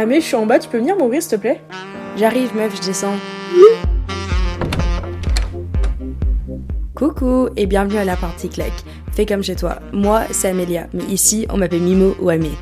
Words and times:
Ah 0.00 0.06
je 0.08 0.20
suis 0.20 0.36
en 0.36 0.46
bas, 0.46 0.60
tu 0.60 0.68
peux 0.68 0.78
venir 0.78 0.96
m'ouvrir 0.96 1.20
s'il 1.20 1.32
te 1.32 1.40
plaît? 1.40 1.60
J'arrive 2.16 2.54
meuf, 2.54 2.76
je 2.76 2.86
descends. 2.86 3.16
Coucou 6.94 7.48
et 7.56 7.66
bienvenue 7.66 7.96
à 7.96 8.04
la 8.04 8.14
partie 8.14 8.48
claque. 8.48 8.84
Fais 9.10 9.26
comme 9.26 9.42
chez 9.42 9.56
toi. 9.56 9.80
Moi, 9.92 10.22
c'est 10.30 10.50
Amélia, 10.50 10.86
mais 10.94 11.02
ici, 11.06 11.48
on 11.50 11.56
m'appelle 11.56 11.82
Mimo 11.82 12.14
ou 12.20 12.28
Amé. 12.28 12.52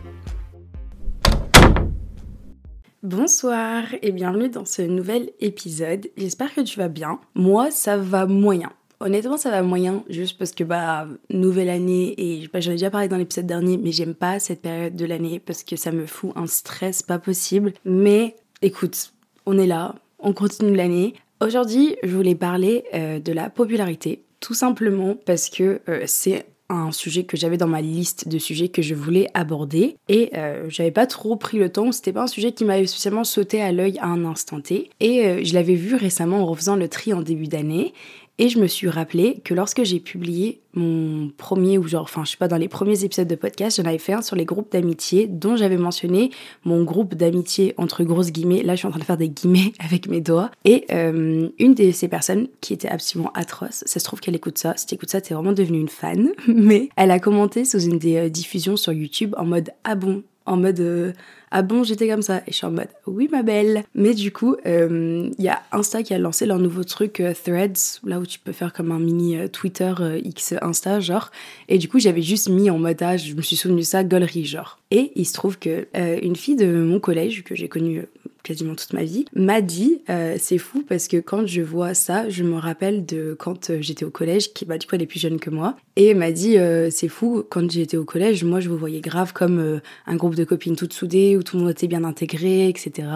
Bonsoir 3.02 3.82
et 4.00 4.12
bienvenue 4.12 4.48
dans 4.48 4.64
ce 4.64 4.80
nouvel 4.80 5.28
épisode. 5.38 6.08
J'espère 6.16 6.54
que 6.54 6.62
tu 6.62 6.78
vas 6.78 6.88
bien. 6.88 7.20
Moi, 7.34 7.70
ça 7.70 7.98
va 7.98 8.24
moyen. 8.24 8.70
Honnêtement, 8.98 9.36
ça 9.36 9.50
va 9.50 9.62
moyen, 9.62 10.04
juste 10.08 10.38
parce 10.38 10.52
que, 10.52 10.64
bah, 10.64 11.06
nouvelle 11.28 11.68
année, 11.68 12.14
et 12.16 12.48
bah, 12.50 12.60
j'en 12.60 12.70
ai 12.70 12.74
déjà 12.74 12.90
parlé 12.90 13.08
dans 13.08 13.18
l'épisode 13.18 13.46
dernier, 13.46 13.76
mais 13.76 13.92
j'aime 13.92 14.14
pas 14.14 14.38
cette 14.38 14.62
période 14.62 14.96
de 14.96 15.04
l'année 15.04 15.38
parce 15.38 15.64
que 15.64 15.76
ça 15.76 15.92
me 15.92 16.06
fout 16.06 16.32
un 16.34 16.46
stress 16.46 17.02
pas 17.02 17.18
possible. 17.18 17.74
Mais 17.84 18.36
écoute, 18.62 19.12
on 19.44 19.58
est 19.58 19.66
là, 19.66 19.96
on 20.18 20.32
continue 20.32 20.74
l'année. 20.74 21.14
Aujourd'hui, 21.40 21.96
je 22.02 22.16
voulais 22.16 22.34
parler 22.34 22.84
euh, 22.94 23.20
de 23.20 23.32
la 23.32 23.50
popularité, 23.50 24.22
tout 24.40 24.54
simplement 24.54 25.14
parce 25.26 25.50
que 25.50 25.80
euh, 25.88 26.04
c'est 26.06 26.46
un 26.68 26.90
sujet 26.90 27.24
que 27.24 27.36
j'avais 27.36 27.58
dans 27.58 27.68
ma 27.68 27.80
liste 27.80 28.26
de 28.26 28.38
sujets 28.38 28.68
que 28.70 28.82
je 28.82 28.94
voulais 28.94 29.28
aborder 29.34 29.96
et 30.08 30.30
euh, 30.34 30.64
j'avais 30.68 30.90
pas 30.90 31.06
trop 31.06 31.36
pris 31.36 31.58
le 31.58 31.70
temps, 31.70 31.92
c'était 31.92 32.12
pas 32.12 32.22
un 32.22 32.26
sujet 32.26 32.50
qui 32.50 32.64
m'avait 32.64 32.86
spécialement 32.86 33.22
sauté 33.22 33.62
à 33.62 33.70
l'œil 33.70 33.98
à 34.00 34.06
un 34.06 34.24
instant 34.24 34.60
T 34.60 34.90
et 34.98 35.44
je 35.44 35.54
l'avais 35.54 35.76
vu 35.76 35.94
récemment 35.94 36.38
en 36.38 36.46
refaisant 36.46 36.74
le 36.74 36.88
tri 36.88 37.12
en 37.12 37.22
début 37.22 37.46
d'année 37.46 37.92
et 38.38 38.48
je 38.48 38.58
me 38.58 38.66
suis 38.66 38.88
rappelé 38.88 39.40
que 39.44 39.54
lorsque 39.54 39.82
j'ai 39.84 39.98
publié 40.00 40.60
mon 40.74 41.30
premier, 41.38 41.78
ou 41.78 41.88
genre, 41.88 42.02
enfin, 42.02 42.24
je 42.24 42.32
sais 42.32 42.36
pas, 42.36 42.48
dans 42.48 42.58
les 42.58 42.68
premiers 42.68 43.02
épisodes 43.02 43.26
de 43.26 43.34
podcast, 43.34 43.78
j'en 43.78 43.88
avais 43.88 43.98
fait 43.98 44.12
un 44.12 44.20
sur 44.20 44.36
les 44.36 44.44
groupes 44.44 44.70
d'amitié, 44.70 45.26
dont 45.26 45.56
j'avais 45.56 45.78
mentionné 45.78 46.30
mon 46.64 46.84
groupe 46.84 47.14
d'amitié 47.14 47.72
entre 47.78 48.04
grosses 48.04 48.32
guillemets. 48.32 48.62
Là, 48.62 48.74
je 48.74 48.80
suis 48.80 48.86
en 48.86 48.90
train 48.90 49.00
de 49.00 49.04
faire 49.04 49.16
des 49.16 49.30
guillemets 49.30 49.72
avec 49.78 50.06
mes 50.08 50.20
doigts. 50.20 50.50
Et 50.66 50.84
euh, 50.92 51.48
une 51.58 51.74
de 51.74 51.90
ces 51.92 52.08
personnes 52.08 52.48
qui 52.60 52.74
était 52.74 52.88
absolument 52.88 53.32
atroce, 53.34 53.84
ça 53.86 53.98
se 53.98 54.04
trouve 54.04 54.20
qu'elle 54.20 54.36
écoute 54.36 54.58
ça. 54.58 54.74
Si 54.76 54.86
tu 54.86 54.94
écoutes 54.94 55.10
ça, 55.10 55.22
t'es 55.22 55.32
vraiment 55.32 55.52
devenue 55.52 55.80
une 55.80 55.88
fan. 55.88 56.32
Mais 56.48 56.90
elle 56.96 57.10
a 57.10 57.18
commenté 57.18 57.64
sous 57.64 57.80
une 57.80 57.98
des 57.98 58.16
euh, 58.16 58.28
diffusions 58.28 58.76
sur 58.76 58.92
YouTube 58.92 59.34
en 59.38 59.46
mode 59.46 59.70
Ah 59.84 59.94
bon 59.94 60.22
en 60.46 60.56
mode 60.56 60.80
euh, 60.80 61.12
ah 61.50 61.62
bon 61.62 61.84
j'étais 61.84 62.08
comme 62.08 62.22
ça. 62.22 62.38
Et 62.46 62.52
je 62.52 62.56
suis 62.56 62.66
en 62.66 62.70
mode 62.70 62.88
oui 63.06 63.28
ma 63.30 63.42
belle. 63.42 63.84
Mais 63.94 64.14
du 64.14 64.32
coup 64.32 64.56
il 64.64 64.70
euh, 64.70 65.30
y 65.38 65.48
a 65.48 65.62
Insta 65.72 66.02
qui 66.02 66.14
a 66.14 66.18
lancé 66.18 66.46
leur 66.46 66.58
nouveau 66.58 66.84
truc 66.84 67.20
euh, 67.20 67.34
Threads 67.34 68.00
là 68.04 68.18
où 68.18 68.26
tu 68.26 68.38
peux 68.38 68.52
faire 68.52 68.72
comme 68.72 68.92
un 68.92 68.98
mini 68.98 69.36
Twitter 69.50 69.92
X 70.24 70.54
Insta 70.62 71.00
genre. 71.00 71.30
Et 71.68 71.78
du 71.78 71.88
coup 71.88 71.98
j'avais 71.98 72.22
juste 72.22 72.48
mis 72.48 72.70
en 72.70 72.78
mode 72.78 73.02
ah 73.02 73.16
je 73.16 73.34
me 73.34 73.42
suis 73.42 73.56
souvenu 73.56 73.82
ça 73.82 74.04
gaulerie 74.04 74.44
genre. 74.44 74.78
Et 74.90 75.12
il 75.16 75.26
se 75.26 75.32
trouve 75.32 75.58
que 75.58 75.86
une 75.94 76.36
fille 76.36 76.56
de 76.56 76.82
mon 76.82 77.00
collège 77.00 77.44
que 77.44 77.54
j'ai 77.54 77.68
connue 77.68 78.06
quasiment 78.46 78.76
toute 78.76 78.92
ma 78.92 79.02
vie, 79.02 79.24
m'a 79.34 79.60
dit, 79.60 80.02
euh, 80.08 80.36
c'est 80.38 80.58
fou 80.58 80.84
parce 80.88 81.08
que 81.08 81.16
quand 81.16 81.46
je 81.46 81.62
vois 81.62 81.94
ça, 81.94 82.28
je 82.28 82.44
me 82.44 82.56
rappelle 82.56 83.04
de 83.04 83.34
quand 83.36 83.70
euh, 83.70 83.78
j'étais 83.80 84.04
au 84.04 84.10
collège, 84.10 84.52
qui 84.52 84.64
bah, 84.64 84.78
du 84.78 84.86
coup 84.86 84.94
elle 84.94 85.02
est 85.02 85.06
plus 85.06 85.18
jeune 85.18 85.40
que 85.40 85.50
moi, 85.50 85.76
et 85.96 86.14
m'a 86.14 86.30
dit, 86.30 86.56
euh, 86.56 86.88
c'est 86.90 87.08
fou, 87.08 87.44
quand 87.50 87.68
j'étais 87.68 87.96
au 87.96 88.04
collège, 88.04 88.44
moi 88.44 88.60
je 88.60 88.68
vous 88.68 88.76
voyais 88.78 89.00
grave 89.00 89.32
comme 89.32 89.80
un 90.06 90.16
groupe 90.16 90.36
de 90.36 90.44
copines 90.44 90.76
toutes 90.76 90.92
soudées, 90.92 91.36
où 91.36 91.42
tout 91.42 91.56
le 91.56 91.64
monde 91.64 91.72
était 91.72 91.88
bien 91.88 92.04
intégré, 92.04 92.68
etc. 92.68 93.08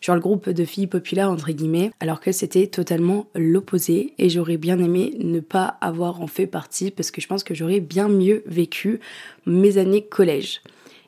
genre 0.00 0.16
le 0.16 0.20
groupe 0.20 0.48
de 0.48 0.64
filles 0.64 0.86
populaires, 0.86 1.30
entre 1.30 1.52
guillemets, 1.52 1.90
alors 2.00 2.20
que 2.20 2.32
c'était 2.32 2.68
totalement 2.68 3.26
l'opposé, 3.34 4.14
et 4.18 4.30
j'aurais 4.30 4.56
bien 4.56 4.78
aimé 4.78 5.14
ne 5.18 5.40
pas 5.40 5.76
avoir 5.82 6.22
en 6.22 6.26
fait 6.26 6.46
partie, 6.46 6.90
parce 6.90 7.10
que 7.10 7.20
je 7.20 7.26
pense 7.26 7.44
que 7.44 7.54
j'aurais 7.54 7.80
bien 7.80 8.08
mieux 8.08 8.42
vécu 8.46 9.00
mes 9.44 9.76
années 9.76 10.06
collège. 10.06 10.62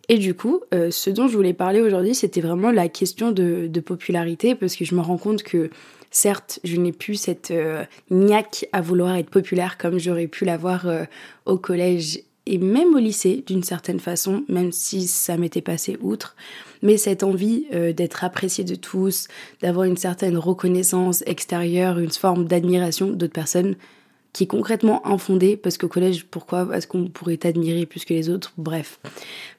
Et 0.09 0.19
du 0.19 0.35
coup, 0.35 0.61
euh, 0.75 0.91
ce 0.91 1.11
dont 1.11 1.29
je 1.29 1.37
voulais 1.37 1.55
parler 1.55 1.81
aujourd'hui, 1.81 2.15
c'était 2.15 2.41
vraiment 2.41 2.71
la 2.71 2.89
question 2.89 3.33
de, 3.33 3.69
popularité, 3.81 4.55
parce 4.55 4.77
que 4.77 4.85
je 4.85 4.95
me 4.95 5.01
rends 5.01 5.17
compte 5.17 5.43
que 5.43 5.71
certes, 6.11 6.61
je 6.65 6.77
n'ai 6.77 6.93
plus 6.93 7.15
cette 7.17 7.51
euh, 7.51 7.85
à 8.73 8.81
vouloir 8.81 9.17
être 9.17 9.31
populaire 9.31 9.79
comme 9.79 9.99
j'aurais 9.99 10.27
pu 10.27 10.45
l'avoir 10.45 10.87
euh, 10.87 11.05
au 11.47 11.59
collège 11.59 12.21
et 12.47 12.59
même 12.59 12.95
au 12.95 12.99
lycée 12.99 13.43
d'une 13.47 13.63
certaine 13.63 14.01
façon, 14.01 14.45
même 14.49 14.71
si 14.71 15.07
ça 15.07 15.39
m'était 15.39 15.63
passé 15.63 15.97
outre. 16.03 16.37
Mais 16.83 16.99
cette 16.99 17.23
envie 17.23 17.65
d'être 17.97 18.23
apprécié 18.23 18.65
de 18.65 18.75
tous, 18.75 19.29
d'avoir 19.63 19.87
une 19.87 19.97
certaine 19.97 20.37
reconnaissance 20.37 21.25
extérieure, 21.25 21.99
une 21.99 22.11
forme 22.11 22.45
d'admiration 22.45 23.07
d'autres 23.07 23.33
personnes, 23.33 23.77
qui 24.35 24.45
est 24.45 24.49
concrètement 24.49 25.07
infondé, 25.07 25.57
parce 25.57 25.79
qu'au 25.79 25.89
collège, 25.89 26.27
pourquoi 26.27 26.69
est-ce 26.75 26.89
qu'on 26.89 27.07
pourrait 27.07 27.37
t'admirer 27.37 27.87
plus 27.87 28.05
que 28.05 28.13
les 28.13 28.29
autres? 28.29 28.53
Bref. 28.59 28.99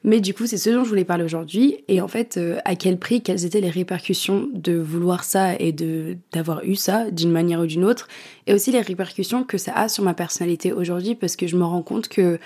Mais 0.04 0.20
du 0.20 0.34
coup, 0.34 0.46
c'est 0.46 0.58
ce 0.58 0.68
dont 0.68 0.84
je 0.84 0.88
voulais 0.90 1.06
parler 1.06 1.24
aujourd'hui, 1.24 1.78
et 1.88 2.02
en 2.02 2.08
fait, 2.08 2.36
euh, 2.36 2.58
à 2.66 2.76
quel 2.76 2.98
prix, 2.98 3.22
quelles 3.22 3.46
étaient 3.46 3.62
les 3.62 3.70
répercussions 3.70 4.48
de 4.52 4.74
vouloir 4.74 5.24
ça 5.24 5.54
et 5.58 5.72
de 5.72 6.18
d'avoir 6.30 6.62
eu 6.62 6.76
ça 6.76 7.10
d'une 7.10 7.32
manière 7.32 7.60
ou 7.60 7.66
d'une 7.66 7.84
autre, 7.84 8.06
et 8.46 8.52
aussi 8.52 8.70
les 8.70 8.82
répercussions 8.82 9.44
que 9.44 9.56
ça 9.56 9.72
a 9.72 9.88
sur 9.88 10.04
ma 10.04 10.12
personnalité 10.12 10.74
aujourd'hui, 10.74 11.14
parce 11.14 11.36
que 11.36 11.46
je 11.46 11.56
me 11.56 11.64
rends 11.64 11.82
compte 11.82 12.08
que 12.08 12.38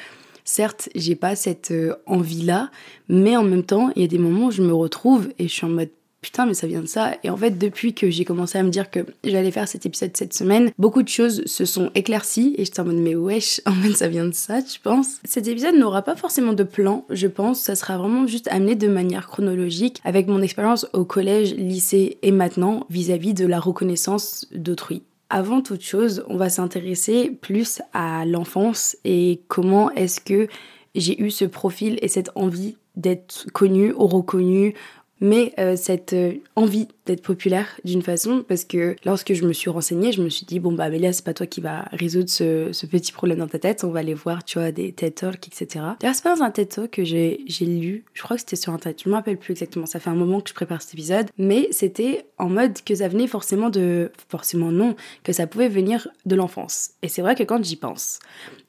certes, 0.45 0.89
j'ai 0.95 1.17
pas 1.17 1.35
cette 1.35 1.73
euh, 1.73 1.97
envie-là, 2.07 2.71
mais 3.09 3.37
en 3.37 3.43
même 3.43 3.65
temps, 3.65 3.91
il 3.97 4.03
y 4.03 4.05
a 4.05 4.09
des 4.09 4.19
moments 4.19 4.47
où 4.47 4.51
je 4.53 4.63
me 4.63 4.73
retrouve 4.73 5.31
et 5.41 5.49
je 5.49 5.53
suis 5.53 5.67
en 5.67 5.71
mode 5.71 5.91
putain 6.21 6.47
mais 6.47 6.55
ça 6.55 6.67
vient 6.67 6.81
de 6.81 6.87
ça. 6.87 7.13
Et 7.25 7.31
en 7.31 7.37
fait 7.37 7.59
depuis 7.59 7.95
que 7.95 8.11
j'ai 8.11 8.25
commencé 8.25 8.59
à 8.59 8.63
me 8.63 8.71
dire 8.71 8.91
que 8.91 9.01
j'allais 9.25 9.51
faire 9.51 9.69
cet 9.69 9.87
épisode 9.87 10.17
cette 10.17 10.35
semaine 10.35 10.71
beaucoup 10.79 11.03
de 11.03 11.09
choses 11.09 11.45
se 11.47 11.65
sont 11.65 11.91
éclaircies. 11.95 12.55
Et 12.59 12.65
j'étais 12.65 12.81
en 12.81 12.85
mode 12.85 12.97
mais 12.97 13.15
wesh 13.15 13.61
en 13.67 13.73
fait 13.73 13.93
ça 13.93 14.09
vient 14.09 14.27
de 14.27 14.35
ça 14.35 14.63
tu 14.63 14.81
penses? 14.81 15.21
Cet 15.25 15.49
épisode 15.49 15.75
n'aura 15.75 16.03
pas 16.03 16.17
forcément 16.17 16.53
de 16.53 16.65
plan 16.65 17.05
je 17.11 17.27
pense. 17.27 17.61
Ça 17.61 17.75
sera 17.75 17.99
vraiment 17.99 18.27
juste 18.27 18.49
amené 18.49 18.75
de 18.75 18.89
manière 18.89 19.27
chronologique 19.27 20.01
avec 20.05 20.27
mon 20.27 20.43
expérience 20.43 20.87
au 20.93 21.05
collège 21.05 21.55
lycée 21.55 22.19
et 22.23 22.33
maintenant 22.33 22.87
vis-à-vis 22.91 23.35
de 23.35 23.47
la 23.47 23.61
reconnaissance 23.61 24.47
d'autrui. 24.53 25.03
Avant 25.33 25.63
toute 25.63 25.83
chose, 25.83 26.25
on 26.29 26.37
va 26.37 26.49
s'intéresser 26.49 27.31
plus 27.41 27.81
à 27.93 28.27
l'enfance 28.27 28.97
et 29.05 29.41
comment 29.47 29.91
est-ce 29.93 30.21
que 30.21 30.49
j'ai 30.97 31.23
eu 31.23 31.31
ce 31.31 31.45
profil 31.45 31.99
et 32.03 32.09
cette 32.09 32.31
envie 32.35 32.77
d'être 32.97 33.47
connue 33.53 33.93
ou 33.93 34.09
reconnue 34.09 34.75
mais 35.21 35.53
euh, 35.59 35.77
cette 35.77 36.13
euh, 36.13 36.35
envie 36.57 36.89
d'être 37.07 37.23
populaire 37.23 37.67
d'une 37.85 38.03
façon, 38.03 38.45
parce 38.47 38.65
que 38.65 38.97
lorsque 39.05 39.33
je 39.33 39.45
me 39.45 39.53
suis 39.53 39.71
renseignée, 39.71 40.13
je 40.13 40.23
me 40.23 40.29
suis 40.29 40.47
dit, 40.47 40.61
bon 40.61 40.73
bah 40.73 40.85
Amélia, 40.85 41.13
c'est 41.13 41.25
pas 41.25 41.35
toi 41.35 41.47
qui 41.47 41.61
va 41.61 41.87
résoudre 41.93 42.29
ce, 42.29 42.73
ce, 42.73 42.87
petit 42.87 43.13
problème 43.13 43.39
dans 43.39 43.49
ta 43.49 43.59
tête, 43.59 43.85
on 43.85 43.91
va 43.91 44.01
aller 44.01 44.15
voir, 44.15 44.45
tu 44.45 44.59
vois, 44.59 44.73
des 44.73 44.93
TED 44.93 45.15
Talks, 45.15 45.47
etc. 45.47 45.85
D'ailleurs, 46.01 46.15
c'est 46.15 46.23
pas 46.23 46.37
dans 46.37 46.43
un 46.43 46.51
TED 46.51 46.69
Talk 46.69 46.91
que 46.91 47.05
j'ai 47.05 47.39
lu, 47.61 48.05
je 48.13 48.23
crois 48.23 48.37
que 48.37 48.41
c'était 48.41 48.57
sur 48.57 48.77
TED, 48.79 49.01
je 49.05 49.09
me 49.09 49.15
rappelle 49.15 49.39
plus 49.39 49.53
exactement, 49.53 49.87
ça 49.87 50.01
fait 50.01 50.11
un 50.11 50.15
moment 50.15 50.41
que 50.41 50.49
je 50.49 50.55
prépare 50.55 50.83
cet 50.83 50.95
épisode, 50.95 51.27
mais 51.39 51.69
c'était 51.71 52.27
en 52.39 52.49
mode 52.49 52.81
que 52.85 52.95
ça 52.95 53.09
venait 53.09 53.27
forcément 53.27 53.71
de... 53.71 54.13
forcément 54.29 54.71
non, 54.73 54.95
que 55.25 55.33
ça 55.33 55.47
pouvait 55.47 55.69
venir 55.69 56.09
de 56.27 56.37
l'enfance. 56.37 56.91
Et 57.03 57.09
c'est 57.09 57.23
vrai 57.23 57.35
que 57.35 57.43
quand 57.43 57.63
j'y 57.65 57.77
pense, 57.77 58.21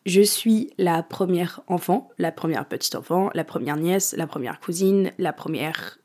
je 0.05 0.21
suis 0.21 0.71
la 0.77 1.03
première 1.03 1.61
enfant, 1.67 2.09
la 2.17 2.31
première 2.31 2.65
petite 2.65 2.95
enfant, 2.95 3.29
la 3.33 3.43
première 3.43 3.77
nièce, 3.77 4.15
la 4.17 4.27
première 4.27 4.59
cousine, 4.59 5.11
la 5.19 5.33
première 5.33 5.99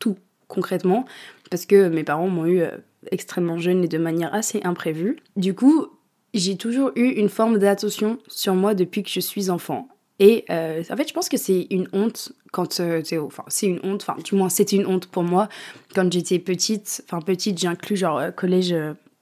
tout 0.00 0.16
concrètement, 0.50 1.06
parce 1.50 1.64
que 1.64 1.88
mes 1.88 2.04
parents 2.04 2.28
m'ont 2.28 2.44
eu 2.44 2.60
euh, 2.60 2.76
extrêmement 3.10 3.56
jeune 3.56 3.84
et 3.84 3.88
de 3.88 3.98
manière 3.98 4.34
assez 4.34 4.60
imprévue. 4.64 5.16
Du 5.36 5.54
coup, 5.54 5.86
j'ai 6.34 6.56
toujours 6.56 6.90
eu 6.96 7.06
une 7.06 7.30
forme 7.30 7.58
d'attention 7.58 8.18
sur 8.28 8.54
moi 8.54 8.74
depuis 8.74 9.02
que 9.02 9.10
je 9.10 9.20
suis 9.20 9.48
enfant. 9.48 9.88
Et 10.18 10.44
euh, 10.50 10.82
en 10.90 10.96
fait, 10.96 11.08
je 11.08 11.14
pense 11.14 11.30
que 11.30 11.38
c'est 11.38 11.66
une 11.70 11.88
honte 11.94 12.32
quand 12.52 12.80
euh, 12.80 13.00
enfin 13.22 13.44
c'est 13.48 13.68
une 13.68 13.80
honte, 13.82 14.02
enfin 14.02 14.20
du 14.22 14.34
moins 14.34 14.50
c'était 14.50 14.76
une 14.76 14.86
honte 14.86 15.06
pour 15.06 15.22
moi 15.22 15.48
quand 15.94 16.12
j'étais 16.12 16.38
petite. 16.38 17.02
Enfin 17.06 17.22
petite, 17.22 17.58
j'inclus 17.58 17.96
genre 17.96 18.20
collège, 18.36 18.74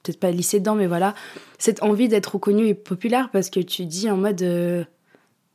peut-être 0.03 0.19
pas 0.19 0.31
lycée 0.31 0.59
dedans, 0.59 0.75
mais 0.75 0.87
voilà, 0.87 1.15
cette 1.57 1.83
envie 1.83 2.09
d'être 2.09 2.33
reconnue 2.33 2.67
et 2.67 2.73
populaire 2.73 3.29
parce 3.31 3.49
que 3.49 3.61
tu 3.61 3.85
dis 3.85 4.09
en 4.09 4.17
mode, 4.17 4.41
je 4.41 4.83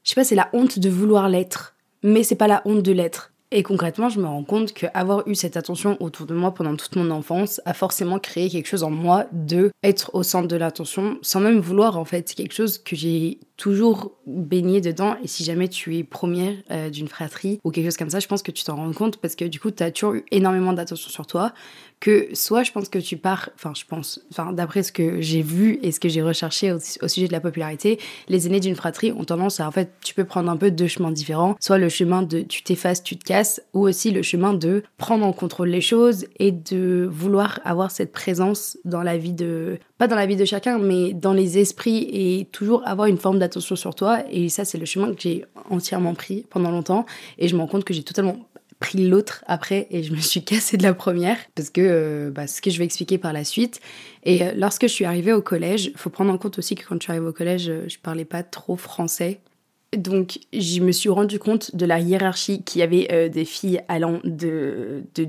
sais 0.03 0.15
pas, 0.15 0.25
c'est 0.25 0.35
la 0.35 0.49
honte 0.55 0.79
de 0.79 0.89
vouloir 0.89 1.29
l'être, 1.29 1.75
mais 2.03 2.23
c'est 2.23 2.37
pas 2.37 2.49
la 2.49 2.63
honte 2.65 2.83
de 2.83 2.93
l'être. 2.93 3.34
Et 3.57 3.63
concrètement, 3.63 4.09
je 4.09 4.19
me 4.19 4.27
rends 4.27 4.43
compte 4.43 4.73
qu'avoir 4.73 5.29
eu 5.29 5.37
cette 5.37 5.57
attention 5.57 5.97
autour 6.01 6.27
de 6.27 6.35
moi 6.35 6.53
pendant 6.53 6.75
toute 6.75 6.97
mon 6.97 7.09
enfance 7.13 7.61
a 7.65 7.73
forcément 7.73 8.19
créé 8.19 8.51
quelque 8.51 8.67
chose 8.67 8.83
en 8.83 8.91
moi 8.91 9.27
de 9.31 9.71
être 9.85 10.11
au 10.13 10.25
centre 10.25 10.49
de 10.49 10.57
l'attention 10.57 11.19
sans 11.23 11.39
même 11.39 11.61
vouloir 11.61 11.97
en 11.97 12.05
fait. 12.05 12.29
C'est 12.29 12.35
quelque 12.35 12.53
chose 12.53 12.79
que 12.79 12.97
j'ai 12.97 13.39
toujours 13.57 14.13
baigné 14.27 14.81
dedans. 14.81 15.17
Et 15.23 15.29
si 15.29 15.45
jamais 15.45 15.69
tu 15.69 15.97
es 15.97 16.05
première 16.05 16.55
euh, 16.71 16.91
d'une 16.91 17.09
fratrie 17.09 17.61
ou 17.65 17.71
quelque 17.71 17.87
chose 17.87 17.97
comme 17.97 18.11
ça, 18.11 18.21
je 18.21 18.27
pense 18.27 18.43
que 18.43 18.51
tu 18.51 18.65
t'en 18.65 18.77
rends 18.77 18.93
compte 18.93 19.19
parce 19.19 19.37
que 19.37 19.45
du 19.45 19.61
coup, 19.61 19.71
tu 19.71 19.83
as 19.83 19.91
toujours 19.91 20.15
eu 20.15 20.25
énormément 20.31 20.73
d'attention 20.73 21.11
sur 21.11 21.27
toi. 21.27 21.53
Que 22.01 22.29
soit 22.35 22.65
je 22.65 22.73
pense 22.73 22.89
que 22.89 22.99
tu 22.99 23.17
pars, 23.17 23.49
enfin 23.55 23.73
je 23.75 23.85
pense, 23.87 24.21
enfin 24.31 24.53
d'après 24.53 24.83
ce 24.83 24.93
que 24.93 25.23
j'ai 25.23 25.41
vu 25.41 25.79
et 25.83 25.91
ce 25.91 26.01
que 26.01 26.09
j'ai 26.09 26.21
recherché 26.21 26.71
au, 26.73 26.79
sujet 27.09 27.29
de 27.29 27.33
la 27.33 27.41
popularité, 27.41 27.99
les 28.29 28.47
aînés 28.47 28.61
d'une 28.61 28.75
fratrie 28.75 29.13
ont 29.13 29.25
tendance 29.25 29.61
à 29.61 29.67
en 29.67 29.71
fait, 29.71 29.91
tu 30.05 30.13
peux 30.13 30.25
prendre 30.25 30.51
un 30.51 30.57
peu 30.57 30.71
deux 30.71 30.89
chemins 30.89 31.13
différents, 31.13 31.57
soit 31.61 31.79
le 31.79 31.89
chemin 31.89 32.23
de 32.23 32.43
tu 32.43 32.63
t'effaces, 32.63 33.03
tu 33.03 33.17
te 33.17 33.25
casses, 33.25 33.63
ou 33.73 33.89
aussi 33.89 34.11
le 34.11 34.23
chemin 34.23 34.53
de 34.53 34.83
prendre 34.99 35.25
en 35.25 35.33
contrôle 35.33 35.69
les 35.69 35.81
choses 35.81 36.27
et 36.39 36.53
de 36.53 37.09
vouloir 37.11 37.61
avoir 37.65 37.91
cette 37.91 38.13
présence 38.13 38.77
dans 38.85 39.03
la 39.03 39.17
vie 39.17 39.33
de, 39.33 39.79
pas 39.99 40.09
dans 40.09 40.17
la 40.17 40.27
vie 40.27 40.37
de 40.37 40.45
chacun, 40.45 40.79
mais 40.79 41.13
dans 41.13 41.33
les 41.33 41.59
esprits 41.59 42.09
et 42.13 42.47
toujours 42.47 42.87
avoir 42.87 43.07
une 43.07 43.19
forme 43.19 43.39
d'attention 43.39 43.77
sur 43.77 43.95
toi. 43.95 44.25
Et 44.31 44.49
ça, 44.49 44.65
c'est 44.65 44.79
le 44.79 44.87
chemin 44.87 45.15
que 45.15 45.21
j'ai 45.21 45.45
entièrement 45.71 46.15
pris 46.15 46.47
pendant 46.51 46.71
longtemps 46.71 47.07
et 47.39 47.49
je 47.49 47.55
me 47.55 47.61
rends 47.61 47.69
compte 47.69 47.85
que 47.85 47.95
j'ai 47.95 48.03
totalement 48.03 48.39
pris 48.81 49.07
l'autre 49.07 49.45
après 49.47 49.87
et 49.91 50.03
je 50.03 50.13
me 50.13 50.19
suis 50.19 50.43
cassée 50.45 50.77
de 50.77 50.83
la 50.83 50.95
première 50.95 51.39
parce 51.55 51.71
que 51.71 51.81
euh, 51.81 52.31
bah, 52.31 52.47
ce 52.49 52.61
que 52.61 52.71
je 52.71 52.79
vais 52.79 52.85
expliquer 52.85 53.19
par 53.19 53.33
la 53.33 53.45
suite. 53.45 53.81
Et 54.25 54.43
euh, 54.43 54.53
lorsque 54.57 54.83
je 54.83 54.93
suis 54.93 55.05
arrivée 55.05 55.33
au 55.33 55.43
collège, 55.43 55.93
faut 55.95 56.11
prendre 56.11 56.33
en 56.33 56.39
compte 56.39 56.59
aussi 56.59 56.75
que 56.75 56.85
quand 56.85 56.97
je 56.97 57.05
suis 57.05 57.13
arrivée 57.13 57.29
au 57.29 57.33
collège, 57.33 57.73
je 57.87 57.99
parlais 57.99 58.25
pas 58.25 58.43
trop 58.43 58.77
français. 58.77 59.41
Donc, 59.97 60.41
je 60.53 60.81
me 60.81 60.91
suis 60.91 61.09
rendu 61.09 61.39
compte 61.39 61.77
de 61.77 61.87
la 61.87 62.01
hiérarchie 62.01 62.65
qu'il 62.65 62.81
y 62.81 62.83
avait 62.83 63.29
des 63.29 63.45
filles 63.45 63.81
allant 63.87 64.19
de, 64.25 65.05
de 65.15 65.29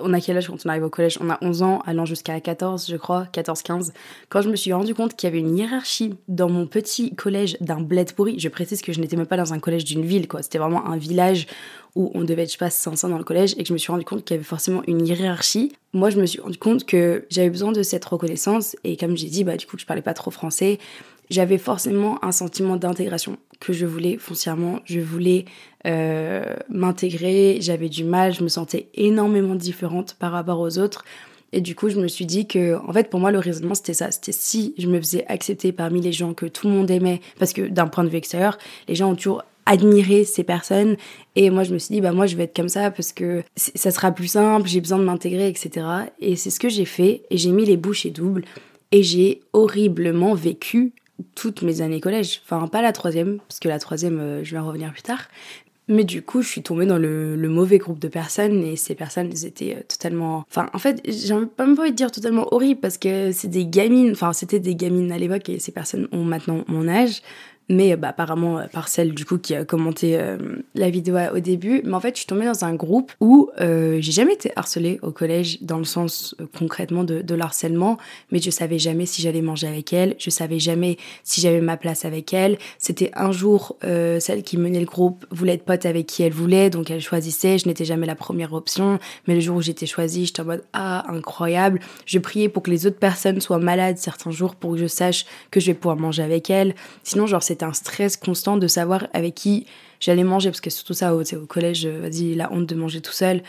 on 0.00 0.12
a 0.12 0.20
quel 0.20 0.36
âge 0.36 0.48
quand 0.48 0.56
on 0.64 0.68
arrive 0.68 0.84
au 0.84 0.90
collège? 0.90 1.18
On 1.20 1.30
a 1.30 1.38
11 1.42 1.62
ans, 1.62 1.82
allant 1.86 2.04
jusqu'à 2.04 2.40
14, 2.40 2.86
je 2.88 2.96
crois, 2.96 3.26
14-15. 3.32 3.92
Quand 4.28 4.42
je 4.42 4.48
me 4.48 4.56
suis 4.56 4.72
rendu 4.72 4.94
compte 4.94 5.14
qu'il 5.14 5.28
y 5.28 5.30
avait 5.32 5.40
une 5.40 5.56
hiérarchie 5.56 6.14
dans 6.28 6.48
mon 6.48 6.66
petit 6.66 7.14
collège 7.14 7.56
d'un 7.60 7.80
bled 7.80 8.12
pourri, 8.12 8.38
je 8.38 8.48
précise 8.48 8.82
que 8.82 8.92
je 8.92 9.00
n'étais 9.00 9.16
même 9.16 9.26
pas 9.26 9.36
dans 9.36 9.52
un 9.52 9.58
collège 9.58 9.84
d'une 9.84 10.04
ville, 10.04 10.28
quoi. 10.28 10.42
C'était 10.42 10.58
vraiment 10.58 10.86
un 10.86 10.96
village 10.96 11.46
où 11.94 12.10
on 12.14 12.24
devait 12.24 12.42
être, 12.42 12.48
je 12.48 12.52
sais 12.52 12.58
pas, 12.58 12.70
500 12.70 13.08
dans 13.08 13.18
le 13.18 13.24
collège 13.24 13.54
et 13.56 13.62
que 13.62 13.68
je 13.68 13.72
me 13.72 13.78
suis 13.78 13.90
rendu 13.90 14.04
compte 14.04 14.24
qu'il 14.24 14.34
y 14.34 14.38
avait 14.38 14.44
forcément 14.44 14.82
une 14.86 15.06
hiérarchie. 15.06 15.72
Moi, 15.94 16.10
je 16.10 16.20
me 16.20 16.26
suis 16.26 16.40
rendu 16.40 16.58
compte 16.58 16.84
que 16.84 17.24
j'avais 17.30 17.48
besoin 17.48 17.72
de 17.72 17.82
cette 17.82 18.04
reconnaissance 18.04 18.76
et 18.84 18.96
comme 18.96 19.16
j'ai 19.16 19.28
dit, 19.28 19.44
bah, 19.44 19.56
du 19.56 19.66
coup, 19.66 19.78
je 19.78 19.86
parlais 19.86 20.02
pas 20.02 20.14
trop 20.14 20.30
français 20.30 20.78
j'avais 21.30 21.58
forcément 21.58 22.24
un 22.24 22.32
sentiment 22.32 22.76
d'intégration 22.76 23.38
que 23.60 23.72
je 23.72 23.86
voulais 23.86 24.16
foncièrement. 24.18 24.80
Je 24.84 25.00
voulais 25.00 25.44
euh, 25.86 26.54
m'intégrer, 26.68 27.58
j'avais 27.60 27.88
du 27.88 28.04
mal, 28.04 28.34
je 28.34 28.42
me 28.42 28.48
sentais 28.48 28.88
énormément 28.94 29.54
différente 29.54 30.14
par 30.18 30.32
rapport 30.32 30.60
aux 30.60 30.78
autres. 30.78 31.04
Et 31.52 31.60
du 31.60 31.74
coup, 31.74 31.88
je 31.88 31.96
me 31.96 32.08
suis 32.08 32.26
dit 32.26 32.46
que, 32.46 32.76
en 32.86 32.92
fait, 32.92 33.08
pour 33.08 33.20
moi, 33.20 33.30
le 33.30 33.38
raisonnement, 33.38 33.74
c'était 33.74 33.94
ça. 33.94 34.10
C'était 34.10 34.32
si 34.32 34.74
je 34.78 34.88
me 34.88 34.98
faisais 34.98 35.24
accepter 35.28 35.72
parmi 35.72 36.00
les 36.00 36.12
gens 36.12 36.34
que 36.34 36.46
tout 36.46 36.66
le 36.66 36.74
monde 36.74 36.90
aimait, 36.90 37.20
parce 37.38 37.52
que 37.52 37.62
d'un 37.62 37.86
point 37.86 38.04
de 38.04 38.08
vue 38.08 38.18
extérieur, 38.18 38.58
les 38.88 38.94
gens 38.94 39.10
ont 39.10 39.14
toujours 39.14 39.42
admiré 39.64 40.24
ces 40.24 40.44
personnes. 40.44 40.96
Et 41.34 41.50
moi, 41.50 41.64
je 41.64 41.72
me 41.72 41.78
suis 41.78 41.94
dit, 41.94 42.00
bah, 42.00 42.12
moi, 42.12 42.26
je 42.26 42.36
vais 42.36 42.44
être 42.44 42.56
comme 42.56 42.68
ça 42.68 42.90
parce 42.90 43.12
que 43.12 43.42
ça 43.56 43.90
sera 43.90 44.12
plus 44.12 44.28
simple, 44.28 44.68
j'ai 44.68 44.80
besoin 44.80 44.98
de 44.98 45.04
m'intégrer, 45.04 45.48
etc. 45.48 45.86
Et 46.20 46.36
c'est 46.36 46.50
ce 46.50 46.60
que 46.60 46.68
j'ai 46.68 46.84
fait. 46.84 47.22
Et 47.30 47.36
j'ai 47.36 47.50
mis 47.50 47.64
les 47.64 47.76
bouchées 47.76 48.10
doubles. 48.10 48.44
Et 48.92 49.02
j'ai 49.02 49.40
horriblement 49.52 50.34
vécu 50.34 50.92
toutes 51.34 51.62
mes 51.62 51.80
années 51.80 52.00
collège. 52.00 52.42
Enfin, 52.44 52.66
pas 52.68 52.82
la 52.82 52.92
troisième, 52.92 53.38
parce 53.48 53.60
que 53.60 53.68
la 53.68 53.78
troisième, 53.78 54.18
euh, 54.18 54.44
je 54.44 54.52
vais 54.52 54.58
en 54.58 54.66
revenir 54.66 54.92
plus 54.92 55.02
tard. 55.02 55.28
Mais 55.88 56.02
du 56.02 56.20
coup, 56.22 56.42
je 56.42 56.48
suis 56.48 56.62
tombée 56.62 56.84
dans 56.84 56.98
le, 56.98 57.36
mauvais 57.48 57.78
groupe 57.78 58.00
de 58.00 58.08
personnes 58.08 58.64
et 58.64 58.74
ces 58.74 58.96
personnes, 58.96 59.30
étaient 59.44 59.76
euh, 59.76 59.82
totalement. 59.86 60.44
Enfin, 60.50 60.68
en 60.72 60.78
fait, 60.78 61.00
j'ai 61.06 61.34
pas 61.34 61.64
pas 61.66 61.82
envie 61.82 61.92
de 61.92 61.96
dire 61.96 62.10
totalement 62.10 62.52
horrible 62.52 62.80
parce 62.80 62.98
que 62.98 63.30
c'est 63.32 63.48
des 63.48 63.66
gamines. 63.66 64.10
Enfin, 64.12 64.32
c'était 64.32 64.58
des 64.58 64.74
gamines 64.74 65.12
à 65.12 65.18
l'époque 65.18 65.48
et 65.48 65.60
ces 65.60 65.72
personnes 65.72 66.08
ont 66.10 66.24
maintenant 66.24 66.64
mon 66.66 66.88
âge 66.88 67.22
mais 67.68 67.96
bah, 67.96 68.08
apparemment 68.08 68.58
euh, 68.58 68.66
par 68.72 68.88
celle 68.88 69.12
du 69.12 69.24
coup 69.24 69.38
qui 69.38 69.54
a 69.54 69.64
commenté 69.64 70.18
euh, 70.18 70.36
la 70.74 70.90
vidéo 70.90 71.16
au 71.34 71.40
début. 71.40 71.82
Mais 71.84 71.94
en 71.94 72.00
fait, 72.00 72.14
je 72.14 72.20
suis 72.20 72.26
tombée 72.26 72.44
dans 72.44 72.64
un 72.64 72.74
groupe 72.74 73.12
où 73.20 73.50
euh, 73.60 73.98
j'ai 74.00 74.12
jamais 74.12 74.34
été 74.34 74.52
harcelée 74.56 74.98
au 75.02 75.10
collège 75.10 75.62
dans 75.62 75.78
le 75.78 75.84
sens 75.84 76.34
concrètement 76.58 77.04
de, 77.04 77.22
de 77.22 77.34
l'harcèlement, 77.34 77.98
mais 78.30 78.40
je 78.40 78.50
savais 78.50 78.78
jamais 78.78 79.06
si 79.06 79.22
j'allais 79.22 79.40
manger 79.40 79.66
avec 79.66 79.92
elle, 79.92 80.14
je 80.18 80.30
savais 80.30 80.58
jamais 80.58 80.96
si 81.24 81.40
j'avais 81.40 81.60
ma 81.60 81.76
place 81.76 82.04
avec 82.04 82.32
elle. 82.34 82.58
C'était 82.78 83.10
un 83.14 83.32
jour 83.32 83.76
celle 83.82 84.42
qui 84.42 84.56
menait 84.56 84.80
le 84.80 84.86
groupe 84.86 85.26
voulait 85.30 85.54
être 85.54 85.64
pote 85.64 85.86
avec 85.86 86.06
qui 86.06 86.22
elle 86.22 86.32
voulait, 86.32 86.70
donc 86.70 86.90
elle 86.90 87.00
choisissait. 87.00 87.58
Je 87.58 87.66
n'étais 87.66 87.84
jamais 87.84 88.06
la 88.06 88.14
première 88.14 88.52
option, 88.52 88.98
mais 89.26 89.34
le 89.34 89.40
jour 89.40 89.56
où 89.56 89.62
j'étais 89.62 89.86
choisie, 89.86 90.26
j'étais 90.26 90.42
en 90.42 90.46
mode 90.46 90.64
ah 90.72 91.04
incroyable. 91.08 91.80
Je 92.04 92.18
priais 92.18 92.48
pour 92.48 92.62
que 92.62 92.70
les 92.70 92.86
autres 92.86 92.98
personnes 92.98 93.40
soient 93.40 93.58
malades 93.58 93.98
certains 93.98 94.30
jours 94.30 94.54
pour 94.56 94.72
que 94.72 94.78
je 94.78 94.86
sache 94.86 95.26
que 95.50 95.60
je 95.60 95.66
vais 95.66 95.74
pouvoir 95.74 95.96
manger 95.96 96.22
avec 96.22 96.50
elle. 96.50 96.74
Sinon, 97.02 97.26
genre 97.26 97.42
c'est 97.42 97.55
c'était 97.56 97.64
un 97.64 97.72
stress 97.72 98.18
constant 98.18 98.58
de 98.58 98.66
savoir 98.66 99.06
avec 99.14 99.34
qui 99.34 99.66
j'allais 99.98 100.24
manger, 100.24 100.50
parce 100.50 100.60
que 100.60 100.68
surtout 100.68 100.92
ça, 100.92 101.14
au, 101.14 101.22
au 101.22 101.46
collège, 101.46 101.86
euh, 101.86 102.00
vas-y, 102.02 102.34
la 102.34 102.52
honte 102.52 102.66
de 102.66 102.74
manger 102.74 103.00
tout 103.00 103.12
seul. 103.12 103.42